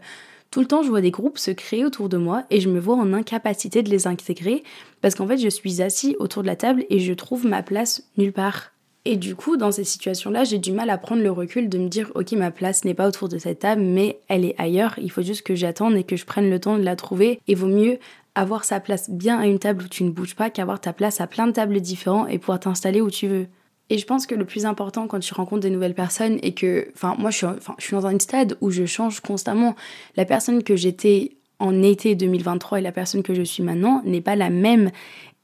tout 0.51 0.61
le 0.61 0.67
temps, 0.67 0.83
je 0.83 0.89
vois 0.89 1.01
des 1.01 1.13
groupes 1.13 1.39
se 1.39 1.53
créer 1.53 1.85
autour 1.85 2.09
de 2.09 2.17
moi 2.17 2.45
et 2.51 2.61
je 2.61 2.69
me 2.69 2.81
vois 2.81 2.97
en 2.97 3.13
incapacité 3.13 3.83
de 3.83 3.91
les 3.91 4.09
intégrer 4.09 4.65
parce 5.01 5.15
qu'en 5.15 5.27
fait, 5.27 5.39
je 5.39 5.49
suis 5.49 5.81
assis 5.81 6.17
autour 6.19 6.43
de 6.43 6.49
la 6.49 6.57
table 6.57 6.85
et 6.91 6.99
je 6.99 7.13
trouve 7.13 7.47
ma 7.47 7.63
place 7.63 8.03
nulle 8.17 8.33
part. 8.33 8.73
Et 9.05 9.17
du 9.17 9.35
coup, 9.35 9.57
dans 9.57 9.73
ces 9.73 9.85
situations-là, 9.85 10.45
j'ai 10.45 10.59
du 10.59 10.73
mal 10.73 10.91
à 10.91 10.99
prendre 10.99 11.23
le 11.23 11.31
recul 11.31 11.69
de 11.69 11.79
me 11.79 11.89
dire, 11.89 12.11
ok, 12.15 12.33
ma 12.33 12.51
place 12.51 12.85
n'est 12.85 12.95
pas 12.95 13.09
autour 13.09 13.29
de 13.29 13.39
cette 13.39 13.61
table, 13.61 13.81
mais 13.81 14.21
elle 14.29 14.45
est 14.45 14.55
ailleurs. 14.59 14.95
Il 14.99 15.11
faut 15.11 15.23
juste 15.23 15.43
que 15.43 15.55
j'attende 15.55 15.97
et 15.97 16.05
que 16.05 16.17
je 16.17 16.27
prenne 16.27 16.51
le 16.51 16.61
temps 16.61 16.77
de 16.77 16.83
la 16.83 16.97
trouver. 16.97 17.41
Et 17.49 17.55
vaut 17.55 17.67
mieux 17.67 17.99
avoir 18.35 18.65
sa 18.65 18.79
place 18.79 19.09
bien 19.09 19.39
à 19.39 19.47
une 19.47 19.59
table 19.59 19.85
où 19.85 19.89
tu 19.89 20.05
ne 20.05 20.11
bouges 20.11 20.35
pas 20.35 20.51
qu'avoir 20.51 20.81
ta 20.81 20.93
place 20.93 21.21
à 21.21 21.27
plein 21.27 21.47
de 21.47 21.53
tables 21.53 21.81
différentes 21.81 22.29
et 22.29 22.39
pouvoir 22.39 22.61
t'installer 22.61 23.01
où 23.01 23.11
tu 23.11 23.27
veux. 23.27 23.47
Et 23.91 23.99
je 23.99 24.07
pense 24.07 24.27
que 24.27 24.35
le 24.37 24.45
plus 24.45 24.65
important 24.65 25.09
quand 25.09 25.19
tu 25.19 25.35
rencontres 25.35 25.63
des 25.63 25.71
nouvelles 25.71 25.95
personnes 25.95 26.39
et 26.43 26.55
que, 26.55 26.89
enfin, 26.95 27.17
moi 27.19 27.31
je 27.31 27.39
suis, 27.39 27.47
je 27.79 27.85
suis 27.85 27.95
dans 27.95 28.07
un 28.07 28.19
stade 28.19 28.57
où 28.61 28.71
je 28.71 28.87
change 28.87 29.21
constamment. 29.21 29.75
La 30.17 30.25
personne 30.25 30.63
que 30.63 30.77
j'étais 30.77 31.33
en 31.59 31.83
été 31.83 32.15
2023 32.15 32.79
et 32.79 32.83
la 32.83 32.93
personne 32.93 33.23
que 33.23 33.35
je 33.35 33.43
suis 33.43 33.63
maintenant 33.63 34.01
n'est 34.05 34.23
pas 34.23 34.37
la 34.37 34.49
même. 34.49 34.91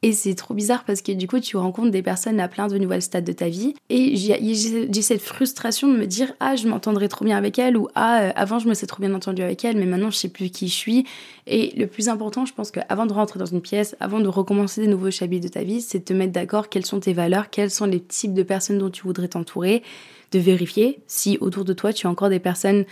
Et 0.06 0.12
c'est 0.12 0.36
trop 0.36 0.54
bizarre 0.54 0.84
parce 0.84 1.02
que 1.02 1.10
du 1.10 1.26
coup, 1.26 1.40
tu 1.40 1.56
rencontres 1.56 1.90
des 1.90 2.00
personnes 2.00 2.38
à 2.38 2.46
plein 2.46 2.68
de 2.68 2.78
nouvelles 2.78 3.02
stades 3.02 3.24
de 3.24 3.32
ta 3.32 3.48
vie. 3.48 3.74
Et 3.90 4.14
j'ai 4.14 5.02
cette 5.02 5.20
frustration 5.20 5.88
de 5.92 5.98
me 5.98 6.06
dire 6.06 6.32
Ah, 6.38 6.54
je 6.54 6.68
m'entendrais 6.68 7.08
trop 7.08 7.24
bien 7.24 7.36
avec 7.36 7.58
elle, 7.58 7.76
ou 7.76 7.88
Ah, 7.96 8.20
euh, 8.20 8.32
avant, 8.36 8.60
je 8.60 8.68
me 8.68 8.74
sais 8.74 8.86
trop 8.86 9.00
bien 9.00 9.12
entendu 9.14 9.42
avec 9.42 9.64
elle, 9.64 9.76
mais 9.76 9.84
maintenant, 9.84 10.12
je 10.12 10.16
sais 10.16 10.28
plus 10.28 10.50
qui 10.50 10.68
je 10.68 10.74
suis. 10.74 11.06
Et 11.48 11.72
le 11.76 11.88
plus 11.88 12.08
important, 12.08 12.46
je 12.46 12.54
pense 12.54 12.70
qu'avant 12.70 13.06
de 13.06 13.12
rentrer 13.12 13.40
dans 13.40 13.46
une 13.46 13.60
pièce, 13.60 13.96
avant 13.98 14.20
de 14.20 14.28
recommencer 14.28 14.80
des 14.80 14.86
nouveaux 14.86 15.10
chapitres 15.10 15.42
de 15.42 15.52
ta 15.52 15.64
vie, 15.64 15.80
c'est 15.80 15.98
de 15.98 16.04
te 16.04 16.12
mettre 16.12 16.32
d'accord 16.32 16.68
quelles 16.68 16.86
sont 16.86 17.00
tes 17.00 17.12
valeurs, 17.12 17.50
quels 17.50 17.72
sont 17.72 17.86
les 17.86 17.98
types 17.98 18.32
de 18.32 18.44
personnes 18.44 18.78
dont 18.78 18.90
tu 18.90 19.02
voudrais 19.02 19.26
t'entourer, 19.26 19.82
de 20.30 20.38
vérifier 20.38 21.00
si 21.08 21.36
autour 21.40 21.64
de 21.64 21.72
toi, 21.72 21.92
tu 21.92 22.06
as 22.06 22.10
encore 22.10 22.28
des 22.28 22.38
personnes 22.38 22.84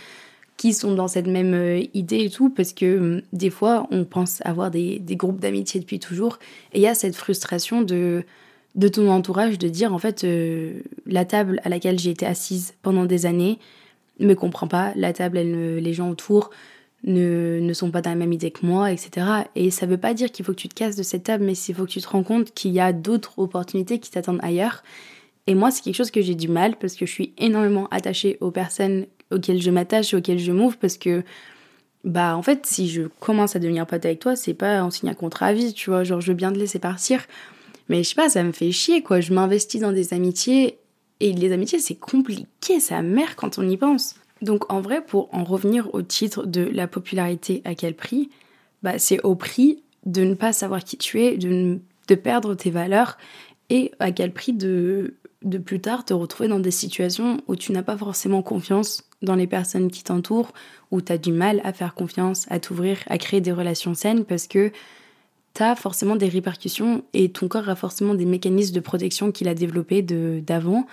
qui 0.57 0.73
sont 0.73 0.93
dans 0.93 1.07
cette 1.07 1.27
même 1.27 1.53
euh, 1.53 1.83
idée 1.93 2.25
et 2.25 2.29
tout, 2.29 2.49
parce 2.49 2.73
que 2.73 2.97
hum, 2.97 3.21
des 3.33 3.49
fois, 3.49 3.87
on 3.91 4.05
pense 4.05 4.41
avoir 4.45 4.71
des, 4.71 4.99
des 4.99 5.15
groupes 5.15 5.39
d'amitié 5.39 5.79
depuis 5.79 5.99
toujours, 5.99 6.39
et 6.73 6.79
il 6.79 6.81
y 6.81 6.87
a 6.87 6.95
cette 6.95 7.15
frustration 7.15 7.81
de, 7.81 8.23
de 8.75 8.87
ton 8.87 9.09
entourage 9.09 9.57
de 9.57 9.67
dire, 9.67 9.93
en 9.93 9.99
fait, 9.99 10.23
euh, 10.23 10.81
la 11.05 11.25
table 11.25 11.59
à 11.63 11.69
laquelle 11.69 11.99
j'ai 11.99 12.11
été 12.11 12.25
assise 12.25 12.73
pendant 12.81 13.05
des 13.05 13.25
années 13.25 13.59
ne 14.19 14.27
me 14.27 14.35
comprend 14.35 14.67
pas, 14.67 14.93
la 14.95 15.11
table, 15.11 15.39
les 15.39 15.93
gens 15.93 16.09
autour 16.09 16.51
ne, 17.03 17.59
ne 17.59 17.73
sont 17.73 17.91
pas 17.91 18.01
dans 18.01 18.09
la 18.09 18.15
même 18.15 18.33
idée 18.33 18.51
que 18.51 18.65
moi, 18.65 18.91
etc. 18.91 19.27
Et 19.55 19.71
ça 19.71 19.85
veut 19.85 19.97
pas 19.97 20.13
dire 20.13 20.31
qu'il 20.31 20.45
faut 20.45 20.53
que 20.53 20.59
tu 20.59 20.69
te 20.69 20.73
casses 20.73 20.95
de 20.95 21.03
cette 21.03 21.23
table, 21.23 21.43
mais 21.43 21.53
il 21.53 21.75
faut 21.75 21.85
que 21.85 21.91
tu 21.91 22.01
te 22.01 22.07
rends 22.07 22.23
compte 22.23 22.53
qu'il 22.53 22.71
y 22.71 22.79
a 22.79 22.93
d'autres 22.93 23.37
opportunités 23.37 23.99
qui 23.99 24.11
t'attendent 24.11 24.39
ailleurs. 24.41 24.83
Et 25.47 25.53
moi, 25.53 25.69
c'est 25.69 25.83
quelque 25.83 25.95
chose 25.95 26.11
que 26.11 26.21
j'ai 26.21 26.35
du 26.35 26.47
mal 26.47 26.75
parce 26.77 26.95
que 26.95 27.05
je 27.05 27.11
suis 27.11 27.33
énormément 27.37 27.87
attachée 27.91 28.37
aux 28.41 28.51
personnes 28.51 29.05
auxquelles 29.35 29.61
je 29.61 29.71
m'attache 29.71 30.13
et 30.13 30.17
auxquelles 30.17 30.39
je 30.39 30.51
m'ouvre 30.51 30.77
parce 30.77 30.97
que 30.97 31.23
bah 32.03 32.37
en 32.37 32.41
fait 32.41 32.65
si 32.65 32.89
je 32.89 33.03
commence 33.19 33.55
à 33.55 33.59
devenir 33.59 33.87
pote 33.87 34.05
avec 34.05 34.19
toi 34.19 34.35
c'est 34.35 34.53
pas 34.53 34.83
en 34.83 34.91
signe 34.91 35.09
un 35.09 35.15
contrat 35.15 35.47
à 35.47 35.53
vie 35.53 35.73
tu 35.73 35.89
vois 35.89 36.03
genre 36.03 36.21
je 36.21 36.27
veux 36.27 36.37
bien 36.37 36.51
te 36.51 36.57
laisser 36.57 36.79
partir. 36.79 37.25
Mais 37.89 38.03
je 38.03 38.09
sais 38.09 38.15
pas 38.15 38.29
ça 38.29 38.43
me 38.43 38.51
fait 38.51 38.71
chier 38.71 39.01
quoi. 39.01 39.19
Je 39.21 39.33
m'investis 39.33 39.81
dans 39.81 39.91
des 39.91 40.13
amitiés 40.13 40.79
et 41.19 41.33
les 41.33 41.51
amitiés 41.51 41.79
c'est 41.79 41.95
compliqué 41.95 42.79
ça 42.79 43.01
mère 43.01 43.35
quand 43.35 43.57
on 43.57 43.67
y 43.67 43.77
pense. 43.77 44.15
Donc 44.41 44.71
en 44.71 44.81
vrai 44.81 45.03
pour 45.03 45.33
en 45.33 45.43
revenir 45.43 45.93
au 45.93 46.01
titre 46.01 46.45
de 46.45 46.61
la 46.61 46.87
popularité 46.87 47.61
à 47.65 47.75
quel 47.75 47.95
prix 47.95 48.29
bah 48.83 48.99
c'est 48.99 49.21
au 49.21 49.35
prix 49.35 49.83
de 50.05 50.23
ne 50.23 50.35
pas 50.35 50.53
savoir 50.53 50.83
qui 50.83 50.97
tu 50.97 51.21
es 51.21 51.37
de, 51.37 51.79
de 52.07 52.15
perdre 52.15 52.53
tes 52.53 52.69
valeurs 52.69 53.17
et 53.69 53.91
à 53.99 54.11
quel 54.11 54.31
prix 54.31 54.53
de 54.53 55.15
de 55.45 55.59
plus 55.59 55.79
tard 55.79 56.03
te 56.03 56.13
retrouver 56.13 56.49
dans 56.49 56.59
des 56.59 56.71
situations 56.71 57.39
où 57.47 57.55
tu 57.55 57.71
n'as 57.71 57.83
pas 57.83 57.95
forcément 57.95 58.41
confiance 58.41 59.03
dans 59.21 59.35
les 59.35 59.47
personnes 59.47 59.89
qui 59.91 60.03
t'entourent, 60.03 60.53
où 60.91 61.01
tu 61.01 61.11
as 61.11 61.17
du 61.17 61.31
mal 61.31 61.61
à 61.63 61.71
faire 61.71 61.93
confiance, 61.93 62.47
à 62.49 62.59
t'ouvrir, 62.59 62.97
à 63.07 63.17
créer 63.17 63.41
des 63.41 63.51
relations 63.51 63.93
saines 63.93 64.25
parce 64.25 64.47
que 64.47 64.71
tu 65.53 65.63
as 65.63 65.75
forcément 65.75 66.15
des 66.15 66.27
répercussions 66.27 67.03
et 67.13 67.29
ton 67.29 67.47
corps 67.47 67.69
a 67.69 67.75
forcément 67.75 68.15
des 68.15 68.25
mécanismes 68.25 68.73
de 68.73 68.79
protection 68.79 69.31
qu'il 69.31 69.47
a 69.47 69.53
développés 69.53 70.01
d'avant, 70.01 70.87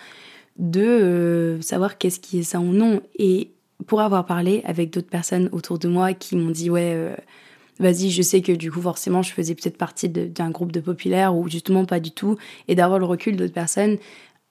de, 0.59 0.81
euh, 0.81 1.61
savoir 1.63 1.97
qu'est-ce 1.99 2.21
qui 2.21 2.39
est 2.41 2.45
ça 2.45 2.61
ou 2.61 2.73
non. 2.73 3.01
Et 3.19 3.51
pour 3.87 4.03
avoir 4.03 4.27
parlé 4.27 4.63
avec 4.65 4.91
d'autres 4.91 5.09
personnes 5.09 5.49
autour 5.53 5.79
de 5.79 5.89
moi 5.89 6.13
qui 6.13 6.37
m'ont 6.37 6.51
dit 6.51 6.69
ouais, 6.71 6.93
euh, 6.95 7.17
vas-y, 7.81 8.11
je 8.11 8.23
sais 8.23 8.43
que 8.43 8.53
du 8.53 8.71
coup 8.71 8.83
forcément 8.83 9.23
je 9.23 9.33
faisais 9.33 9.55
peut-être 9.55 9.79
partie 9.79 10.09
d'un 10.09 10.51
groupe 10.51 10.73
de 10.73 10.81
populaires 10.81 11.35
ou 11.35 11.49
justement 11.49 11.87
pas 11.87 12.01
du 12.01 12.11
tout, 12.11 12.37
et 12.69 12.75
d'avoir 12.75 12.99
le 12.99 13.07
recul 13.07 13.37
d'autres 13.37 13.53
personnes, 13.53 13.97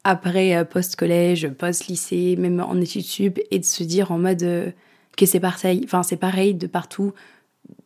après 0.03 0.55
euh, 0.55 0.63
post-collège, 0.63 1.49
post-lycée, 1.49 2.35
même 2.37 2.59
en 2.59 2.79
études 2.79 3.05
sup, 3.05 3.39
et 3.51 3.59
de 3.59 3.65
se 3.65 3.83
dire 3.83 4.11
en 4.11 4.17
mode, 4.17 4.43
euh, 4.43 4.71
que 5.17 5.25
c'est 5.25 5.39
pareil, 5.39 5.81
enfin 5.83 6.03
c'est 6.03 6.17
pareil 6.17 6.53
de 6.53 6.67
partout 6.67 7.13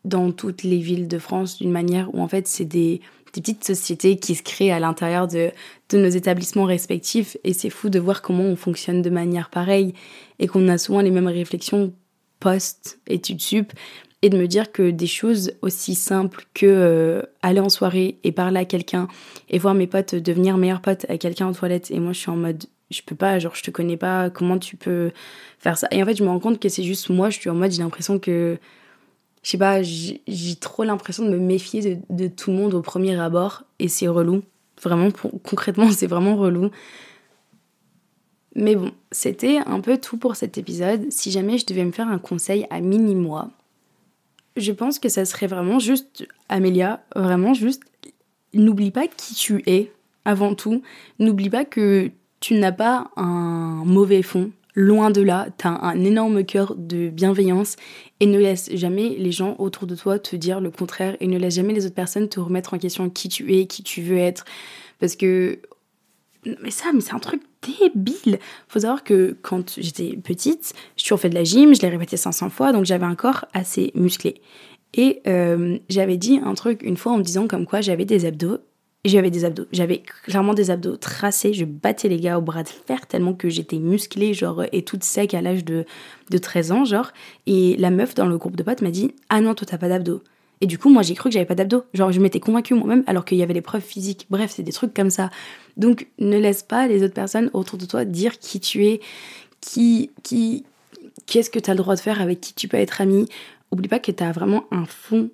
dans 0.03 0.31
toutes 0.31 0.63
les 0.63 0.77
villes 0.77 1.07
de 1.07 1.17
France 1.19 1.57
d'une 1.57 1.71
manière 1.71 2.13
où 2.13 2.21
en 2.21 2.27
fait 2.27 2.47
c'est 2.47 2.65
des, 2.65 3.01
petites 3.33 3.65
sociétés 3.65 4.15
qui 4.15 4.33
se 4.33 4.43
créent 4.43 4.71
à 4.71 4.79
l'intérieur 4.79 5.27
de, 5.27 5.51
de 5.89 5.97
nos 5.97 6.07
établissements 6.07 6.63
respectifs 6.63 7.35
et 7.43 7.51
c'est 7.51 7.69
fou 7.69 7.89
de 7.89 7.99
voir 7.99 8.21
comment 8.21 8.45
on 8.45 8.55
fonctionne 8.55 9.01
de 9.01 9.09
manière 9.09 9.49
pareille 9.49 9.93
et 10.39 10.47
qu'on 10.47 10.69
a 10.69 10.77
souvent 10.77 11.01
les 11.01 11.11
mêmes 11.11 11.27
réflexions 11.27 11.91
post-études 12.39 13.41
sup 13.41 13.73
et 14.25 14.29
de 14.29 14.39
me 14.39 14.47
dire 14.47 14.71
que 14.71 14.89
des 14.89 15.05
choses 15.05 15.51
aussi 15.61 15.93
simples 15.93 16.47
que 16.55 16.65
euh, 16.65 17.21
aller 17.43 17.59
en 17.59 17.69
soirée 17.69 18.17
et 18.23 18.31
parler 18.31 18.59
à 18.59 18.65
quelqu'un 18.65 19.07
et 19.49 19.59
voir 19.59 19.75
mes 19.75 19.85
potes 19.85 20.15
devenir 20.15 20.57
meilleurs 20.57 20.81
potes 20.81 21.05
à 21.09 21.19
quelqu'un 21.19 21.45
en 21.45 21.51
toilette 21.51 21.91
et 21.91 21.99
moi 21.99 22.11
je 22.11 22.21
suis 22.21 22.31
en 22.31 22.35
mode 22.35 22.63
je 22.89 23.03
peux 23.05 23.13
pas 23.13 23.37
genre 23.37 23.53
je 23.53 23.61
te 23.61 23.69
connais 23.69 23.97
pas 23.97 24.31
comment 24.31 24.57
tu 24.57 24.77
peux 24.77 25.11
faire 25.59 25.77
ça? 25.77 25.87
Et 25.91 26.01
en 26.01 26.07
fait 26.07 26.15
je 26.15 26.23
me 26.23 26.29
rends 26.29 26.39
compte 26.39 26.59
que 26.59 26.69
c'est 26.69 26.81
juste 26.81 27.11
moi 27.11 27.29
je 27.29 27.39
suis 27.39 27.51
en 27.51 27.53
mode 27.53 27.69
j'ai 27.69 27.83
l'impression 27.83 28.17
que 28.17 28.57
je 29.43 29.49
sais 29.51 29.59
pas 29.59 29.83
j'ai 29.83 30.55
trop 30.59 30.83
l'impression 30.83 31.23
de 31.23 31.29
me 31.29 31.37
méfier 31.37 32.01
de, 32.09 32.27
tout 32.27 32.49
le 32.49 32.57
monde 32.57 32.73
au 32.73 32.81
premier 32.81 33.19
abord 33.19 33.61
et 33.77 33.87
c'est 33.87 34.07
relou. 34.07 34.41
Vraiment 34.81 35.09
concrètement 35.43 35.91
c'est 35.91 36.07
vraiment 36.07 36.35
relou. 36.35 36.71
Mais 38.55 38.75
bon, 38.75 38.89
c'était 39.11 39.59
un 39.67 39.81
peu 39.81 39.99
tout 39.99 40.17
pour 40.17 40.35
cet 40.35 40.57
épisode. 40.57 41.11
Si 41.11 41.29
jamais 41.29 41.59
je 41.59 41.67
devais 41.67 41.85
me 41.85 41.91
faire 41.91 42.07
un 42.07 42.17
conseil 42.17 42.65
à 42.71 42.79
mini-moi, 42.79 43.51
je 44.55 44.71
pense 44.71 44.99
que 44.99 45.09
ça 45.09 45.25
serait 45.25 45.47
vraiment 45.47 45.79
juste, 45.79 46.27
Amélia, 46.49 47.03
vraiment 47.15 47.53
juste, 47.53 47.83
n'oublie 48.53 48.91
pas 48.91 49.07
qui 49.07 49.35
tu 49.35 49.63
es 49.65 49.91
avant 50.23 50.55
tout. 50.55 50.81
N'oublie 51.19 51.49
pas 51.49 51.65
que 51.65 52.11
tu 52.39 52.55
n'as 52.55 52.71
pas 52.71 53.11
un 53.15 53.83
mauvais 53.85 54.21
fond. 54.21 54.51
Loin 54.73 55.09
de 55.09 55.21
là, 55.21 55.47
tu 55.57 55.67
as 55.67 55.71
un 55.71 56.03
énorme 56.03 56.43
cœur 56.43 56.75
de 56.75 57.09
bienveillance 57.09 57.77
et 58.19 58.25
ne 58.25 58.37
laisse 58.37 58.69
jamais 58.73 59.15
les 59.17 59.31
gens 59.31 59.55
autour 59.57 59.87
de 59.87 59.95
toi 59.95 60.19
te 60.19 60.35
dire 60.35 60.59
le 60.59 60.69
contraire 60.69 61.15
et 61.21 61.27
ne 61.27 61.37
laisse 61.37 61.55
jamais 61.55 61.73
les 61.73 61.85
autres 61.85 61.95
personnes 61.95 62.27
te 62.27 62.41
remettre 62.41 62.73
en 62.73 62.77
question 62.77 63.09
qui 63.09 63.29
tu 63.29 63.55
es, 63.55 63.67
qui 63.67 63.83
tu 63.83 64.01
veux 64.01 64.17
être. 64.17 64.43
Parce 64.99 65.15
que 65.15 65.59
mais 66.61 66.71
ça, 66.71 66.91
mais 66.93 67.01
c'est 67.01 67.13
un 67.13 67.19
truc 67.19 67.41
débile. 67.79 68.39
Faut 68.67 68.79
savoir 68.79 69.03
que 69.03 69.37
quand 69.41 69.75
j'étais 69.79 70.17
petite, 70.17 70.73
j'ai 70.97 71.03
toujours 71.03 71.19
fait 71.19 71.29
de 71.29 71.35
la 71.35 71.43
gym, 71.43 71.75
je 71.75 71.81
l'ai 71.81 71.89
répété 71.89 72.17
500 72.17 72.49
fois, 72.49 72.71
donc 72.71 72.85
j'avais 72.85 73.05
un 73.05 73.15
corps 73.15 73.45
assez 73.53 73.91
musclé. 73.95 74.41
Et 74.93 75.21
euh, 75.27 75.77
j'avais 75.89 76.17
dit 76.17 76.39
un 76.43 76.53
truc 76.53 76.81
une 76.81 76.97
fois 76.97 77.11
en 77.11 77.17
me 77.17 77.23
disant 77.23 77.47
comme 77.47 77.65
quoi 77.65 77.81
j'avais 77.81 78.05
des 78.05 78.25
abdos. 78.25 78.59
J'avais 79.03 79.29
des 79.29 79.45
abdos. 79.45 79.65
J'avais 79.71 80.01
clairement 80.23 80.55
des 80.55 80.71
abdos 80.71 80.97
tracés. 80.97 81.53
Je 81.53 81.65
battais 81.65 82.07
les 82.07 82.19
gars 82.19 82.39
au 82.39 82.41
bras 82.41 82.63
de 82.63 82.69
fer 82.69 83.05
tellement 83.05 83.33
que 83.33 83.49
j'étais 83.49 83.77
musclée, 83.77 84.33
genre, 84.33 84.63
et 84.71 84.83
toute 84.83 85.03
sec 85.03 85.35
à 85.35 85.41
l'âge 85.41 85.63
de, 85.63 85.85
de 86.31 86.37
13 86.39 86.71
ans, 86.71 86.85
genre. 86.85 87.11
Et 87.45 87.75
la 87.77 87.91
meuf 87.91 88.15
dans 88.15 88.25
le 88.25 88.37
groupe 88.39 88.55
de 88.55 88.63
potes 88.63 88.81
m'a 88.81 88.89
dit 88.89 89.13
Ah 89.29 89.41
non, 89.41 89.53
toi 89.53 89.67
t'as 89.69 89.77
pas 89.77 89.89
d'abdos. 89.89 90.23
Et 90.61 90.67
du 90.67 90.77
coup, 90.77 90.89
moi, 90.89 91.03
j'ai 91.03 91.13
cru 91.13 91.29
que 91.29 91.33
j'avais 91.33 91.45
pas 91.45 91.55
d'abdos. 91.55 91.83
Genre, 91.93 92.11
je 92.11 92.19
m'étais 92.19 92.39
convaincue 92.39 92.73
moi-même 92.73 93.03
alors 93.07 93.25
qu'il 93.25 93.37
y 93.37 93.43
avait 93.43 93.53
les 93.53 93.61
preuves 93.61 93.81
physiques. 93.81 94.25
Bref, 94.29 94.53
c'est 94.55 94.63
des 94.63 94.71
trucs 94.71 94.93
comme 94.93 95.09
ça. 95.09 95.29
Donc, 95.77 96.07
ne 96.19 96.37
laisse 96.37 96.63
pas 96.63 96.87
les 96.87 97.03
autres 97.03 97.13
personnes 97.13 97.49
autour 97.53 97.77
de 97.77 97.85
toi 97.85 98.05
dire 98.05 98.39
qui 98.39 98.59
tu 98.59 98.85
es, 98.85 99.01
qui, 99.61 100.11
qui, 100.23 100.63
qu'est-ce 101.25 101.49
que 101.49 101.59
tu 101.59 101.69
as 101.69 101.73
le 101.73 101.79
droit 101.79 101.95
de 101.95 101.99
faire, 101.99 102.21
avec 102.21 102.41
qui 102.41 102.53
tu 102.53 102.67
peux 102.67 102.77
être 102.77 103.01
ami. 103.01 103.27
Oublie 103.71 103.89
pas 103.89 103.99
que 103.99 104.11
tu 104.11 104.23
as 104.23 104.31
vraiment 104.31 104.65
un 104.71 104.85
fond 104.85 105.29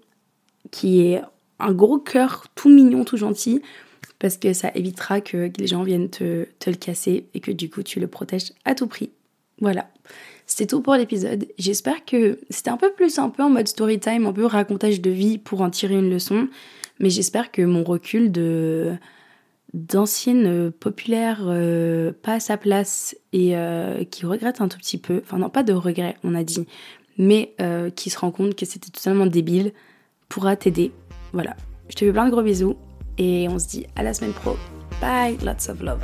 qui 0.71 1.01
est 1.01 1.21
un 1.59 1.73
gros 1.73 1.99
cœur 1.99 2.45
tout 2.55 2.69
mignon, 2.69 3.03
tout 3.03 3.17
gentil, 3.17 3.61
parce 4.19 4.37
que 4.37 4.53
ça 4.53 4.71
évitera 4.73 5.21
que 5.21 5.51
les 5.57 5.67
gens 5.67 5.83
viennent 5.83 6.09
te, 6.09 6.47
te 6.59 6.69
le 6.69 6.75
casser 6.75 7.25
et 7.33 7.39
que 7.39 7.51
du 7.51 7.69
coup, 7.69 7.83
tu 7.83 7.99
le 7.99 8.07
protèges 8.07 8.53
à 8.65 8.75
tout 8.75 8.87
prix. 8.87 9.11
Voilà. 9.59 9.89
C'était 10.47 10.67
tout 10.67 10.81
pour 10.81 10.95
l'épisode. 10.95 11.47
J'espère 11.57 12.03
que 12.03 12.39
c'était 12.49 12.71
un 12.71 12.77
peu 12.77 12.91
plus 12.91 13.19
un 13.19 13.29
peu 13.29 13.43
en 13.43 13.49
mode 13.49 13.67
story 13.67 13.99
time, 13.99 14.25
un 14.25 14.33
peu 14.33 14.45
racontage 14.45 14.99
de 14.99 15.09
vie 15.09 15.37
pour 15.37 15.61
en 15.61 15.69
tirer 15.69 15.95
une 15.95 16.09
leçon. 16.09 16.49
Mais 16.99 17.09
j'espère 17.09 17.51
que 17.51 17.61
mon 17.61 17.83
recul 17.83 18.31
de 18.31 18.93
d'anciennes 19.73 20.71
populaires 20.71 21.41
euh, 21.43 22.11
pas 22.21 22.33
à 22.33 22.39
sa 22.39 22.57
place 22.57 23.15
et 23.33 23.55
euh, 23.55 24.03
qui 24.03 24.25
regrettent 24.25 24.61
un 24.61 24.67
tout 24.67 24.77
petit 24.77 24.97
peu, 24.97 25.21
enfin 25.23 25.37
non 25.37 25.49
pas 25.49 25.63
de 25.63 25.73
regret 25.73 26.17
on 26.23 26.35
a 26.35 26.43
dit, 26.43 26.67
mais 27.17 27.53
euh, 27.61 27.89
qui 27.89 28.09
se 28.09 28.19
rend 28.19 28.31
compte 28.31 28.55
que 28.55 28.65
c'était 28.65 28.89
totalement 28.89 29.25
débile, 29.25 29.73
pourra 30.29 30.55
t'aider. 30.55 30.91
Voilà. 31.33 31.55
Je 31.89 31.95
te 31.95 32.05
fais 32.05 32.11
plein 32.11 32.25
de 32.25 32.31
gros 32.31 32.41
bisous 32.41 32.75
et 33.17 33.47
on 33.49 33.59
se 33.59 33.67
dit 33.67 33.85
à 33.95 34.03
la 34.03 34.13
semaine 34.13 34.33
pro. 34.33 34.57
Bye, 34.99 35.37
lots 35.43 35.69
of 35.69 35.81
love. 35.81 36.01